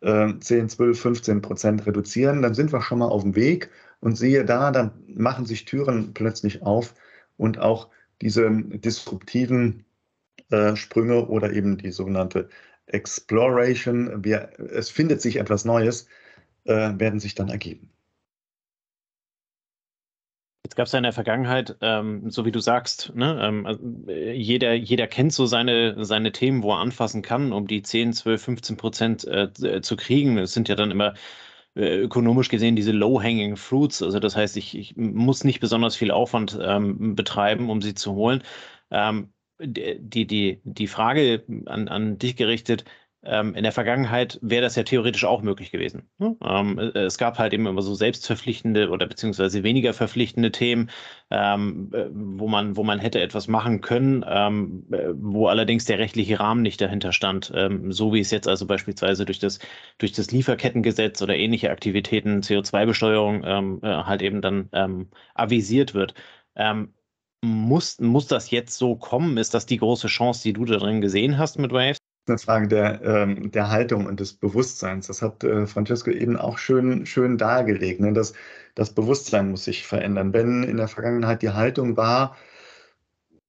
[0.00, 3.70] äh, 10, 12, 15 Prozent reduzieren, dann sind wir schon mal auf dem Weg
[4.00, 6.94] und siehe da, dann machen sich Türen plötzlich auf
[7.36, 7.88] und auch
[8.22, 9.84] diese disruptiven
[10.50, 12.48] äh, Sprünge oder eben die sogenannte
[12.86, 16.08] Exploration, wir, es findet sich etwas Neues,
[16.64, 17.90] äh, werden sich dann ergeben.
[20.64, 23.80] Jetzt gab es ja in der Vergangenheit, ähm, so wie du sagst, ne, ähm, also,
[24.08, 28.12] äh, jeder, jeder kennt so seine, seine Themen, wo er anfassen kann, um die 10,
[28.12, 30.38] 12, 15 Prozent äh, zu kriegen.
[30.38, 31.14] Es sind ja dann immer äh,
[31.76, 34.02] ökonomisch gesehen diese low-hanging fruits.
[34.02, 38.14] Also das heißt, ich, ich, muss nicht besonders viel Aufwand ähm, betreiben, um sie zu
[38.14, 38.42] holen.
[38.90, 42.84] Ähm, die, die, die Frage an, an dich gerichtet,
[43.54, 46.08] in der Vergangenheit wäre das ja theoretisch auch möglich gewesen.
[46.18, 46.36] Ne?
[46.44, 50.90] Ähm, äh, es gab halt eben immer so selbstverpflichtende oder beziehungsweise weniger verpflichtende Themen,
[51.30, 55.98] ähm, äh, wo, man, wo man hätte etwas machen können, ähm, äh, wo allerdings der
[55.98, 57.52] rechtliche Rahmen nicht dahinter stand.
[57.54, 59.58] Ähm, so wie es jetzt also beispielsweise durch das,
[59.98, 64.68] durch das Lieferkettengesetz oder ähnliche Aktivitäten, CO2-Besteuerung ähm, äh, halt eben dann
[65.34, 66.14] avisiert wird.
[67.42, 69.36] muss, muss das jetzt so kommen?
[69.36, 71.98] Ist das die große Chance, die du darin gesehen hast mit Waves?
[72.28, 75.06] Eine Frage der, ähm, der Haltung und des Bewusstseins.
[75.06, 78.00] Das hat äh, Francesco eben auch schön, schön dargelegt.
[78.00, 78.12] Ne?
[78.12, 78.34] Das,
[78.74, 80.32] das Bewusstsein muss sich verändern.
[80.32, 82.36] Wenn in der Vergangenheit die Haltung war,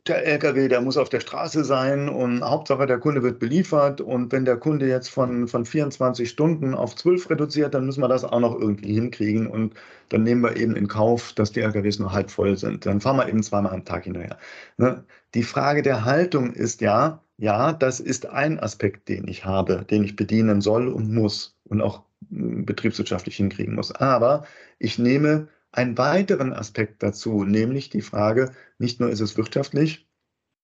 [0.07, 4.31] der LKW, der muss auf der Straße sein und Hauptsache der Kunde wird beliefert und
[4.31, 8.23] wenn der Kunde jetzt von, von 24 Stunden auf 12 reduziert, dann müssen wir das
[8.23, 9.73] auch noch irgendwie hinkriegen und
[10.09, 12.85] dann nehmen wir eben in Kauf, dass die LKWs nur halb voll sind.
[12.85, 14.37] Dann fahren wir eben zweimal am Tag hinterher.
[14.77, 15.03] Ne?
[15.33, 20.03] Die Frage der Haltung ist ja, ja, das ist ein Aspekt, den ich habe, den
[20.03, 23.91] ich bedienen soll und muss und auch hm, betriebswirtschaftlich hinkriegen muss.
[23.91, 24.45] Aber
[24.79, 30.07] ich nehme einen weiteren Aspekt dazu, nämlich die Frage, nicht nur ist es wirtschaftlich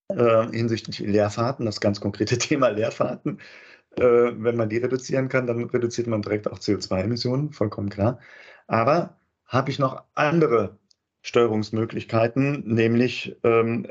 [0.10, 3.40] äh, hinsichtlich Leerfahrten, das ganz konkrete Thema Leerfahrten,
[3.98, 8.20] äh, wenn man die reduzieren kann, dann reduziert man direkt auch CO2-Emissionen, vollkommen klar.
[8.68, 10.80] Aber habe ich noch andere
[11.22, 13.88] Steuerungsmöglichkeiten, nämlich ähm,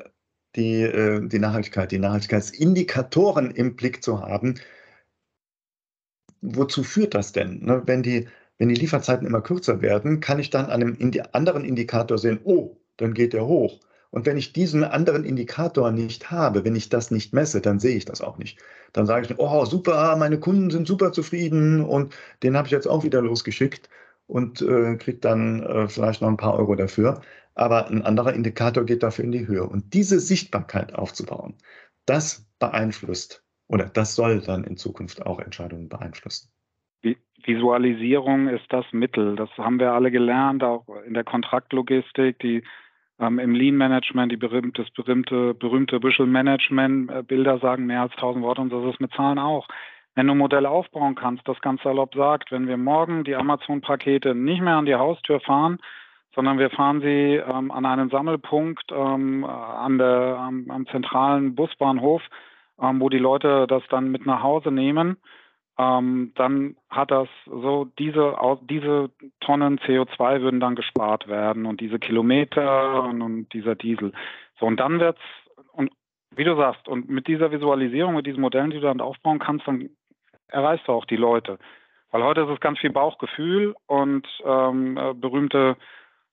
[0.57, 4.61] die, äh, die Nachhaltigkeit, die Nachhaltigkeitsindikatoren im Blick zu haben.
[6.41, 7.61] Wozu führt das denn?
[7.65, 7.83] Ne?
[7.87, 8.29] Wenn, die,
[8.59, 10.97] wenn die Lieferzeiten immer kürzer werden, kann ich dann an einem
[11.33, 13.81] anderen Indikator sehen, oh, dann geht der hoch.
[14.11, 17.97] Und wenn ich diesen anderen Indikator nicht habe, wenn ich das nicht messe, dann sehe
[17.97, 18.59] ich das auch nicht.
[18.93, 22.87] Dann sage ich, oh, super, meine Kunden sind super zufrieden und den habe ich jetzt
[22.87, 23.89] auch wieder losgeschickt
[24.27, 27.23] und äh, kriege dann äh, vielleicht noch ein paar Euro dafür
[27.55, 29.65] aber ein anderer Indikator geht dafür in die Höhe.
[29.65, 31.55] Und diese Sichtbarkeit aufzubauen,
[32.07, 36.51] das beeinflusst oder das soll dann in Zukunft auch Entscheidungen beeinflussen.
[37.45, 39.37] Visualisierung ist das Mittel.
[39.37, 42.63] Das haben wir alle gelernt, auch in der Kontraktlogistik, die
[43.19, 48.03] ähm, im Lean Management, die berühmte, das berühmte, berühmte Visual Management, äh, Bilder sagen mehr
[48.03, 49.67] als tausend Worte und das ist mit Zahlen auch.
[50.15, 54.61] Wenn du Modelle aufbauen kannst, das ganz salopp sagt, wenn wir morgen die Amazon-Pakete nicht
[54.61, 55.79] mehr an die Haustür fahren,
[56.35, 62.23] sondern wir fahren sie ähm, an einen Sammelpunkt ähm, an der, am, am zentralen Busbahnhof,
[62.81, 65.17] ähm, wo die Leute das dann mit nach Hause nehmen.
[65.79, 68.37] Ähm, dann hat das so, diese,
[68.69, 69.11] diese
[69.41, 74.13] Tonnen CO2 würden dann gespart werden und diese Kilometer und, und dieser Diesel.
[74.59, 75.21] So, und dann wird's,
[75.73, 75.91] und
[76.35, 79.67] wie du sagst, und mit dieser Visualisierung, mit diesen Modellen, die du dann aufbauen kannst,
[79.67, 79.91] dann
[80.49, 81.59] erreichst du auch die Leute.
[82.11, 85.77] Weil heute ist es ganz viel Bauchgefühl und ähm, äh, berühmte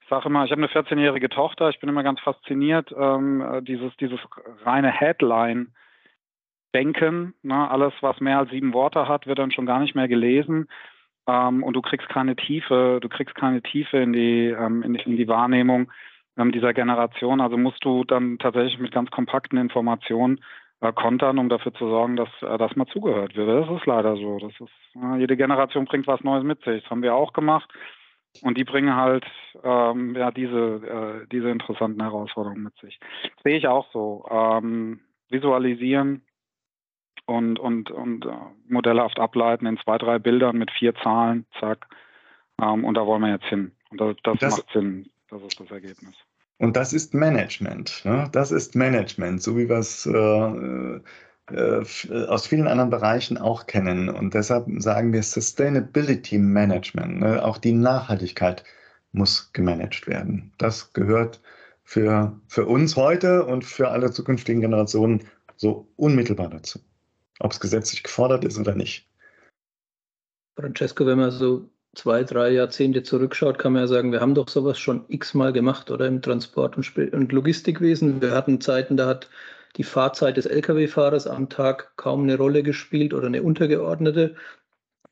[0.09, 3.95] sage immer, ich habe eine 14-jährige Tochter, ich bin immer ganz fasziniert, ähm, äh, dieses,
[3.97, 4.19] dieses
[4.63, 5.73] reine Headline.
[6.73, 7.69] Denken, ne?
[7.69, 10.67] alles, was mehr als sieben Worte hat, wird dann schon gar nicht mehr gelesen.
[11.27, 15.17] Ähm, und du kriegst keine Tiefe, du kriegst keine Tiefe in die, ähm, in, in,
[15.17, 15.91] die Wahrnehmung
[16.37, 17.41] ähm, dieser Generation.
[17.41, 20.41] Also musst du dann tatsächlich mit ganz kompakten Informationen
[20.81, 23.49] äh, kontern, um dafür zu sorgen, dass, äh, dass mal zugehört wird.
[23.49, 24.39] Das ist leider so.
[24.39, 26.83] Das ist, äh, jede Generation bringt was Neues mit sich.
[26.83, 27.69] Das haben wir auch gemacht.
[28.41, 29.25] Und die bringen halt
[29.63, 32.99] ähm, ja diese, äh, diese interessanten Herausforderungen mit sich.
[33.35, 34.25] Das sehe ich auch so.
[34.29, 36.23] Ähm, visualisieren
[37.25, 38.29] und, und, und äh,
[38.67, 41.87] modellehaft ableiten in zwei, drei Bildern mit vier Zahlen, zack.
[42.61, 43.71] Ähm, und da wollen wir jetzt hin.
[43.91, 45.09] Und das, das, das macht Sinn.
[45.29, 46.15] Das ist das Ergebnis.
[46.57, 48.01] Und das ist Management.
[48.03, 48.29] Ne?
[48.31, 50.99] Das ist Management, so wie wir es äh,
[51.51, 54.09] aus vielen anderen Bereichen auch kennen.
[54.09, 57.19] Und deshalb sagen wir Sustainability Management.
[57.19, 57.43] Ne?
[57.43, 58.63] Auch die Nachhaltigkeit
[59.11, 60.51] muss gemanagt werden.
[60.57, 61.41] Das gehört
[61.83, 65.23] für, für uns heute und für alle zukünftigen Generationen
[65.55, 66.79] so unmittelbar dazu?
[67.39, 69.07] Ob es gesetzlich gefordert ist oder nicht.
[70.55, 74.49] Francesco, wenn man so zwei, drei Jahrzehnte zurückschaut, kann man ja sagen, wir haben doch
[74.49, 78.21] sowas schon x-mal gemacht, oder im Transport- und Logistikwesen.
[78.21, 79.29] Wir hatten Zeiten, da hat
[79.79, 84.35] die Fahrzeit des Lkw-Fahrers am Tag kaum eine Rolle gespielt oder eine untergeordnete.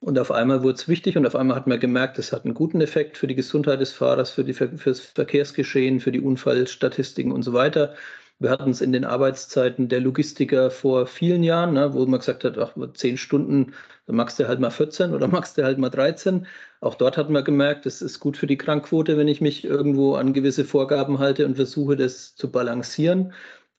[0.01, 2.53] Und auf einmal wurde es wichtig und auf einmal hat man gemerkt, es hat einen
[2.53, 7.31] guten Effekt für die Gesundheit des Fahrers, für, die, für das Verkehrsgeschehen, für die Unfallstatistiken
[7.31, 7.95] und so weiter.
[8.39, 12.43] Wir hatten es in den Arbeitszeiten der Logistiker vor vielen Jahren, ne, wo man gesagt
[12.43, 13.73] hat, ach, zehn Stunden,
[14.05, 16.45] dann machst du halt mal 14 oder machst du halt mal 13.
[16.81, 20.15] Auch dort hat man gemerkt, es ist gut für die Krankquote, wenn ich mich irgendwo
[20.15, 23.33] an gewisse Vorgaben halte und versuche, das zu balancieren.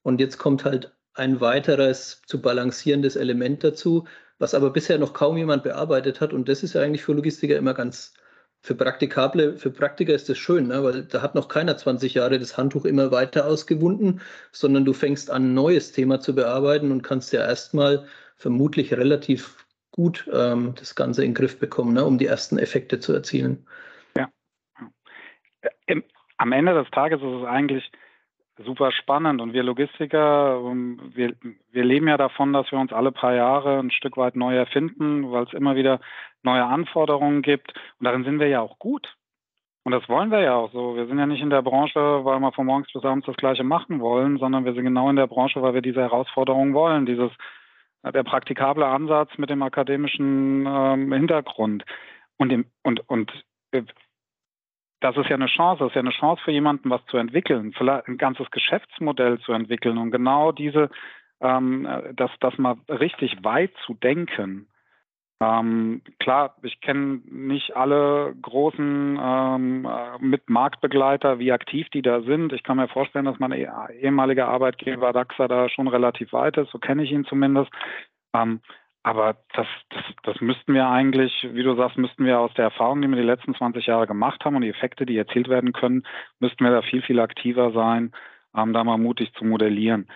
[0.08, 4.06] Und jetzt kommt halt ein weiteres zu balancierendes Element dazu,
[4.38, 6.32] was aber bisher noch kaum jemand bearbeitet hat.
[6.32, 8.14] Und das ist ja eigentlich für Logistiker immer ganz,
[8.62, 10.82] für Praktikable, für Praktiker ist das schön, ne?
[10.82, 15.30] weil da hat noch keiner 20 Jahre das Handtuch immer weiter ausgewunden, sondern du fängst
[15.30, 18.06] an, ein neues Thema zu bearbeiten und kannst ja erstmal
[18.36, 22.06] vermutlich relativ gut ähm, das Ganze in den Griff bekommen, ne?
[22.06, 23.66] um die ersten Effekte zu erzielen.
[24.16, 24.30] Ja.
[26.38, 27.92] Am Ende des Tages ist es eigentlich
[28.64, 29.40] super spannend.
[29.40, 31.34] Und wir Logistiker, ähm, wir,
[31.70, 35.30] wir leben ja davon, dass wir uns alle paar Jahre ein Stück weit neu erfinden,
[35.30, 36.00] weil es immer wieder
[36.42, 37.72] neue Anforderungen gibt.
[37.98, 39.14] Und darin sind wir ja auch gut.
[39.84, 40.96] Und das wollen wir ja auch so.
[40.96, 43.64] Wir sind ja nicht in der Branche, weil wir von morgens bis abends das Gleiche
[43.64, 47.06] machen wollen, sondern wir sind genau in der Branche, weil wir diese Herausforderungen wollen.
[47.06, 47.30] Dieses,
[48.02, 51.84] der praktikable Ansatz mit dem akademischen ähm, Hintergrund.
[52.36, 53.32] Und, im, und, und
[53.72, 53.82] äh,
[55.00, 57.72] das ist ja eine Chance, das ist ja eine Chance für jemanden, was zu entwickeln,
[57.76, 60.90] vielleicht ein ganzes Geschäftsmodell zu entwickeln und genau diese,
[61.40, 64.66] ähm, das, das mal richtig weit zu denken.
[65.40, 72.22] Ähm, klar, ich kenne nicht alle großen ähm, äh, mit Marktbegleiter, wie aktiv die da
[72.22, 72.52] sind.
[72.52, 76.78] Ich kann mir vorstellen, dass mein ehemaliger Arbeitgeber DAXA da schon relativ weit ist, so
[76.78, 77.70] kenne ich ihn zumindest.
[78.34, 78.60] Ähm,
[79.02, 83.00] aber das, das, das müssten wir eigentlich, wie du sagst, müssten wir aus der Erfahrung,
[83.00, 86.04] die wir die letzten 20 Jahre gemacht haben und die Effekte, die erzielt werden können,
[86.40, 88.12] müssten wir da viel, viel aktiver sein,
[88.56, 90.08] ähm, da mal mutig zu modellieren.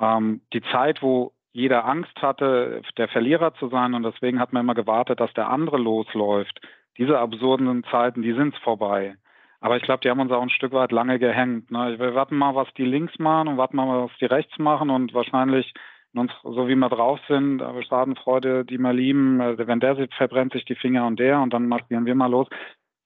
[0.00, 4.62] Ähm, die Zeit, wo jeder Angst hatte, der Verlierer zu sein und deswegen hat man
[4.62, 6.60] immer gewartet, dass der andere losläuft.
[6.98, 9.16] Diese absurden Zeiten, die sind vorbei.
[9.60, 11.70] Aber ich glaube, die haben uns auch ein Stück weit lange gehängt.
[11.70, 11.98] Ne?
[11.98, 15.14] Wir warten mal, was die links machen und warten mal, was die rechts machen und
[15.14, 15.74] wahrscheinlich
[16.18, 20.14] uns, so wie wir drauf sind, aber Schadenfreude, die wir lieben, äh, wenn der sieht,
[20.14, 22.48] verbrennt sich die Finger und der und dann marschieren wir mal los.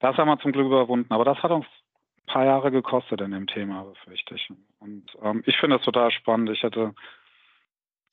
[0.00, 1.12] Das haben wir zum Glück überwunden.
[1.12, 4.48] Aber das hat uns ein paar Jahre gekostet in dem Thema, befürchte ich.
[4.80, 6.50] Und ähm, ich finde das total spannend.
[6.50, 6.94] Ich hätte,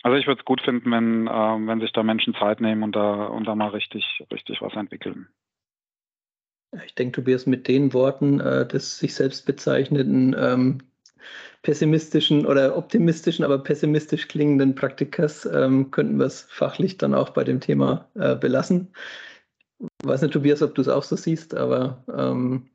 [0.04, 2.96] also ich würde es gut finden, wenn, ähm, wenn sich da Menschen Zeit nehmen und
[2.96, 5.28] da, und da mal richtig, richtig was entwickeln.
[6.86, 10.78] Ich denke, Tobias, mit den Worten äh, des sich selbst bezeichneten ähm,
[11.62, 17.44] pessimistischen oder optimistischen, aber pessimistisch klingenden Praktikers ähm, könnten wir es fachlich dann auch bei
[17.44, 18.94] dem Thema äh, belassen.
[19.80, 22.70] Ich weiß nicht, Tobias, ob du es auch so siehst, aber ähm,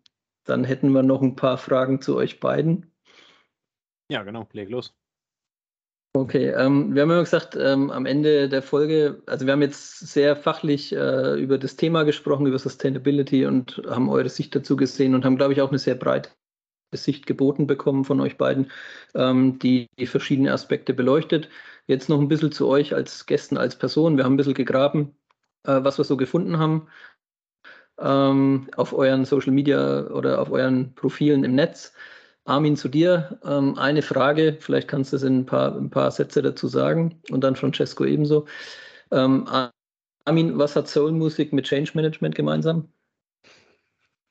[0.44, 2.90] dann hätten wir noch ein paar Fragen zu euch beiden.
[4.10, 4.94] Ja, genau, leg los.
[6.16, 9.98] Okay, ähm, wir haben immer gesagt, ähm, am Ende der Folge, also wir haben jetzt
[9.98, 15.16] sehr fachlich äh, über das Thema gesprochen, über Sustainability und haben eure Sicht dazu gesehen
[15.16, 16.30] und haben, glaube ich, auch eine sehr breite
[16.96, 18.70] Sicht geboten bekommen von euch beiden,
[19.14, 21.48] ähm, die, die verschiedene Aspekte beleuchtet.
[21.86, 24.16] Jetzt noch ein bisschen zu euch als Gästen, als Person.
[24.16, 25.16] Wir haben ein bisschen gegraben,
[25.64, 26.88] äh, was wir so gefunden haben
[27.98, 31.92] ähm, auf euren Social Media oder auf euren Profilen im Netz.
[32.44, 36.10] Armin, zu dir ähm, eine Frage, vielleicht kannst du es in ein paar, ein paar
[36.10, 38.46] Sätze dazu sagen und dann Francesco ebenso.
[39.10, 39.46] Ähm,
[40.24, 42.88] Armin, was hat Soul Music mit Change Management gemeinsam?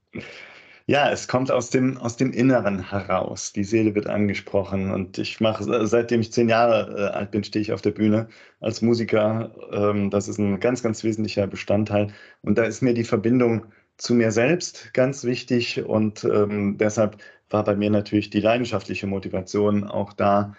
[0.89, 3.51] Ja, es kommt aus dem, aus dem Inneren heraus.
[3.51, 4.89] Die Seele wird angesprochen.
[4.91, 8.29] Und ich mache, seitdem ich zehn Jahre äh, alt bin, stehe ich auf der Bühne
[8.61, 9.53] als Musiker.
[9.71, 12.13] Ähm, das ist ein ganz, ganz wesentlicher Bestandteil.
[12.41, 13.65] Und da ist mir die Verbindung
[13.97, 15.83] zu mir selbst ganz wichtig.
[15.85, 17.17] Und ähm, deshalb
[17.49, 20.53] war bei mir natürlich die leidenschaftliche Motivation auch da,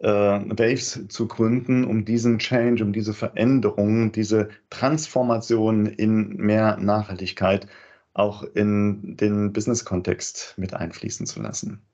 [0.00, 7.66] äh, Waves zu gründen, um diesen Change, um diese Veränderung, diese Transformation in mehr Nachhaltigkeit
[8.14, 11.84] auch in den Business-Kontext mit einfließen zu lassen.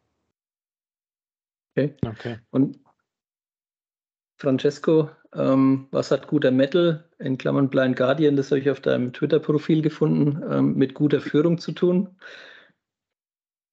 [1.75, 1.95] Okay.
[2.07, 2.39] okay.
[2.51, 2.79] Und
[4.39, 9.13] Francesco, ähm, was hat guter Metal, in Klammern Blind Guardian, das habe ich auf deinem
[9.13, 12.17] Twitter-Profil gefunden, ähm, mit guter Führung zu tun?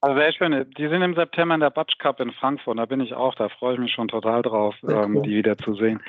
[0.01, 0.69] Also sehr schön.
[0.77, 2.77] Die sind im September in der Batsch Cup in Frankfurt.
[2.77, 3.33] Da bin ich auch.
[3.35, 6.01] Da freue ich mich schon total drauf, ähm, die wieder zu sehen.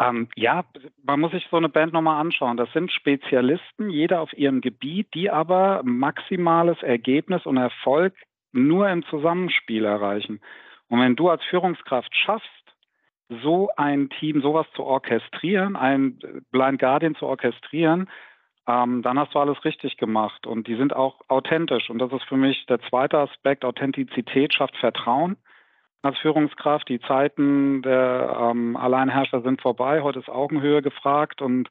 [0.00, 0.64] Ähm, ja,
[1.02, 2.56] man muss sich so eine Band nochmal anschauen.
[2.56, 8.14] Das sind Spezialisten, jeder auf ihrem Gebiet, die aber maximales Ergebnis und Erfolg
[8.52, 10.40] nur im Zusammenspiel erreichen.
[10.88, 12.48] Und wenn du als Führungskraft schaffst,
[13.42, 16.18] so ein Team, sowas zu orchestrieren, ein
[16.50, 18.08] Blind Guardian zu orchestrieren,
[18.66, 20.46] ähm, dann hast du alles richtig gemacht.
[20.46, 21.90] Und die sind auch authentisch.
[21.90, 23.64] Und das ist für mich der zweite Aspekt.
[23.64, 25.36] Authentizität schafft Vertrauen
[26.02, 26.88] als Führungskraft.
[26.88, 30.02] Die Zeiten der ähm, Alleinherrscher sind vorbei.
[30.02, 31.68] Heute ist Augenhöhe gefragt und,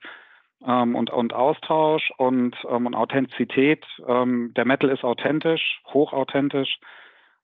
[0.65, 3.85] ähm, und, und Austausch und, ähm, und Authentizität.
[4.07, 6.79] Ähm, der Metal ist authentisch, hochauthentisch.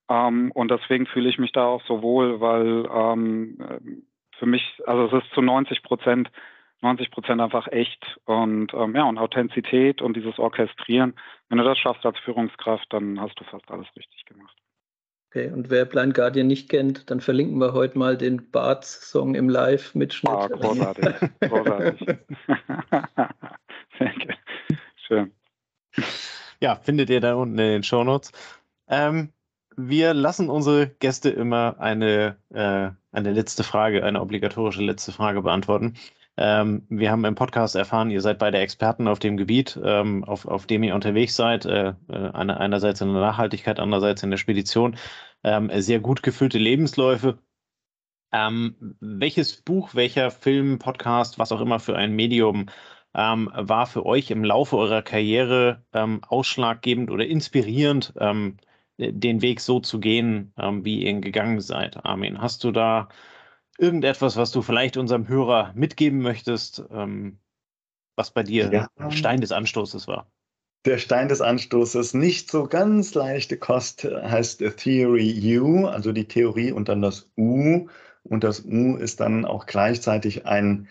[0.10, 4.06] Ähm, und deswegen fühle ich mich da auch so wohl, weil ähm,
[4.38, 6.30] für mich, also es ist zu 90 Prozent
[6.84, 11.16] 90 Prozent einfach echt und ähm, ja und Authentizität und dieses Orchestrieren.
[11.50, 14.56] Wenn du das schaffst als Führungskraft, dann hast du fast alles richtig gemacht.
[15.36, 19.50] Okay, und wer Blind Guardian nicht kennt, dann verlinken wir heute mal den Barts-Song im
[19.50, 20.32] Live-Mitschnitt.
[20.32, 21.06] Ah, großartig,
[21.50, 22.08] großartig.
[23.98, 24.38] Sehr gut.
[25.08, 25.32] Schön.
[26.60, 28.32] Ja, findet ihr da unten in den Shownotes.
[28.88, 29.34] Ähm,
[29.76, 35.96] wir lassen unsere Gäste immer eine, äh, eine letzte Frage, eine obligatorische letzte Frage beantworten.
[36.36, 40.48] Ähm, wir haben im Podcast erfahren, ihr seid beide Experten auf dem Gebiet, ähm, auf,
[40.48, 41.66] auf dem ihr unterwegs seid.
[41.66, 44.98] Äh, äh eine, einerseits in der Nachhaltigkeit, andererseits in der Spedition.
[45.44, 47.38] Ähm, sehr gut gefüllte Lebensläufe.
[48.32, 52.68] Ähm, welches Buch, welcher Film, Podcast, was auch immer für ein Medium
[53.14, 58.14] ähm, war für euch im Laufe eurer Karriere ähm, ausschlaggebend oder inspirierend,
[58.98, 62.06] den Weg so zu gehen, wie ihr ihn gegangen seid?
[62.06, 63.10] Armin, hast du da
[63.78, 67.40] irgendetwas, was du vielleicht unserem Hörer mitgeben möchtest, ähm,
[68.16, 69.12] was bei dir ja.
[69.12, 70.28] Stein des Anstoßes war?
[70.86, 76.72] Der Stein des Anstoßes, nicht so ganz leichte Kost, heißt Theory U, also die Theorie
[76.72, 77.88] und dann das U.
[78.24, 80.88] Und das U ist dann auch gleichzeitig ein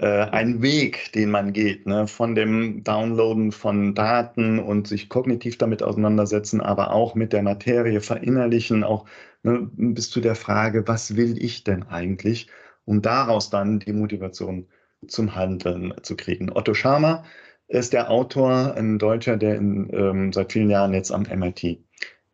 [0.00, 2.06] äh, ein Weg, den man geht, ne?
[2.06, 8.00] von dem Downloaden von Daten und sich kognitiv damit auseinandersetzen, aber auch mit der Materie
[8.00, 9.04] verinnerlichen, auch
[9.42, 12.48] ne, bis zu der Frage, was will ich denn eigentlich,
[12.84, 14.66] um daraus dann die Motivation
[15.06, 16.50] zum Handeln zu kriegen.
[16.52, 17.24] Otto Schama
[17.68, 21.84] ist der Autor, ein Deutscher, der in, ähm, seit vielen Jahren jetzt am MIT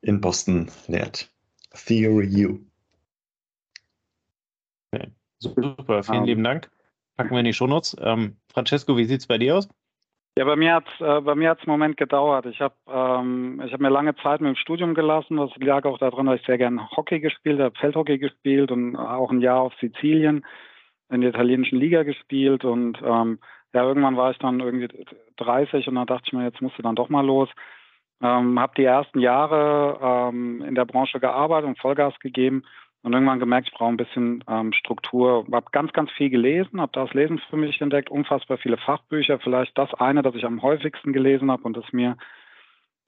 [0.00, 1.30] in Boston lehrt.
[1.72, 2.60] Theory U.
[4.92, 5.10] Okay.
[5.38, 6.70] Super, vielen um, lieben Dank
[7.16, 7.96] packen wir in die Shownotes.
[8.00, 9.68] Ähm, Francesco, wie sieht es bei dir aus?
[10.38, 12.44] Ja, bei mir hat es äh, bei mir hat's einen Moment gedauert.
[12.44, 15.38] Ich habe ähm, hab mir lange Zeit mit dem Studium gelassen.
[15.38, 19.30] Das lag auch daran, dass ich sehr gerne Hockey gespielt habe, Feldhockey gespielt und auch
[19.30, 20.44] ein Jahr auf Sizilien
[21.08, 22.66] in der italienischen Liga gespielt.
[22.66, 23.38] Und ähm,
[23.72, 24.88] ja, irgendwann war ich dann irgendwie
[25.38, 27.48] 30 und dann dachte ich mir, jetzt musst du dann doch mal los.
[28.22, 32.62] Ähm, habe die ersten Jahre ähm, in der Branche gearbeitet und Vollgas gegeben
[33.06, 35.46] und irgendwann gemerkt, ich brauche ein bisschen ähm, Struktur.
[35.52, 39.38] Habe ganz, ganz viel gelesen, habe das Lesen für mich entdeckt, unfassbar viele Fachbücher.
[39.38, 42.16] Vielleicht das eine, das ich am häufigsten gelesen habe und das mir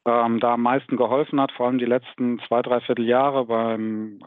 [0.07, 4.21] ähm, da am meisten geholfen hat, vor allem die letzten zwei, drei Vierteljahre beim,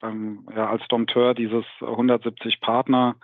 [0.00, 3.16] beim ja, als Dompteur dieses 170 Partner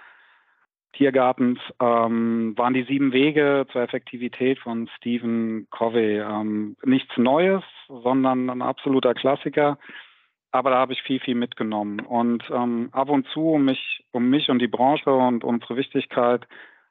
[0.92, 6.18] Tiergartens ähm, waren die sieben Wege zur Effektivität von Stephen Covey.
[6.18, 9.78] Ähm, nichts Neues, sondern ein absoluter Klassiker
[10.54, 11.98] aber da habe ich viel, viel mitgenommen.
[11.98, 16.46] Und ähm, ab und zu, um mich, um mich und die Branche und unsere Wichtigkeit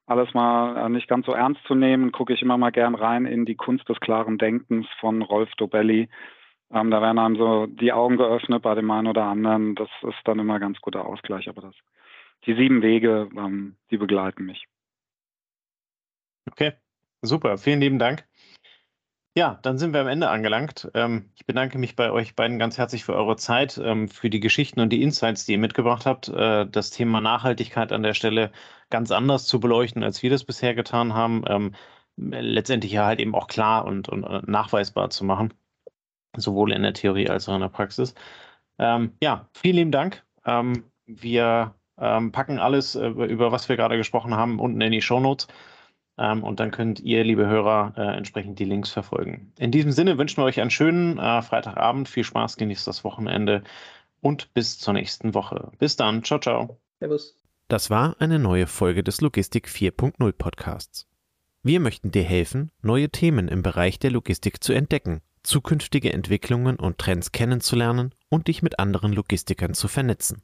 [0.05, 3.25] alles mal äh, nicht ganz so ernst zu nehmen, gucke ich immer mal gern rein
[3.25, 6.09] in die Kunst des klaren Denkens von Rolf Dobelli.
[6.73, 9.75] Ähm, da werden einem so die Augen geöffnet bei dem einen oder anderen.
[9.75, 11.47] Das ist dann immer ganz guter Ausgleich.
[11.47, 11.75] Aber das,
[12.45, 14.65] die sieben Wege, ähm, die begleiten mich.
[16.51, 16.73] Okay,
[17.21, 17.57] super.
[17.57, 18.25] Vielen lieben Dank.
[19.35, 20.91] Ja, dann sind wir am Ende angelangt.
[20.93, 24.39] Ähm, ich bedanke mich bei euch beiden ganz herzlich für eure Zeit, ähm, für die
[24.39, 26.27] Geschichten und die Insights, die ihr mitgebracht habt.
[26.27, 28.51] Äh, das Thema Nachhaltigkeit an der Stelle
[28.91, 31.43] ganz anders zu beleuchten, als wir das bisher getan haben.
[31.47, 31.73] Ähm,
[32.15, 35.51] letztendlich ja halt eben auch klar und, und, und nachweisbar zu machen,
[36.37, 38.13] sowohl in der Theorie als auch in der Praxis.
[38.77, 40.23] ja, vielen lieben Dank.
[40.45, 45.47] wir packen alles, äh, über was wir gerade gesprochen haben, unten in die Show Notes.
[46.17, 49.51] Ähm, und dann könnt ihr, liebe Hörer, äh, entsprechend die Links verfolgen.
[49.57, 52.07] In diesem Sinne wünschen wir euch einen schönen äh, Freitagabend.
[52.07, 53.63] Viel Spaß, genießt das Wochenende
[54.21, 55.71] und bis zur nächsten Woche.
[55.79, 56.23] Bis dann.
[56.23, 56.79] Ciao, ciao.
[56.99, 57.35] Servus.
[57.67, 61.07] Das war eine neue Folge des Logistik 4.0 Podcasts.
[61.63, 66.97] Wir möchten dir helfen, neue Themen im Bereich der Logistik zu entdecken, zukünftige Entwicklungen und
[66.97, 70.43] Trends kennenzulernen und dich mit anderen Logistikern zu vernetzen.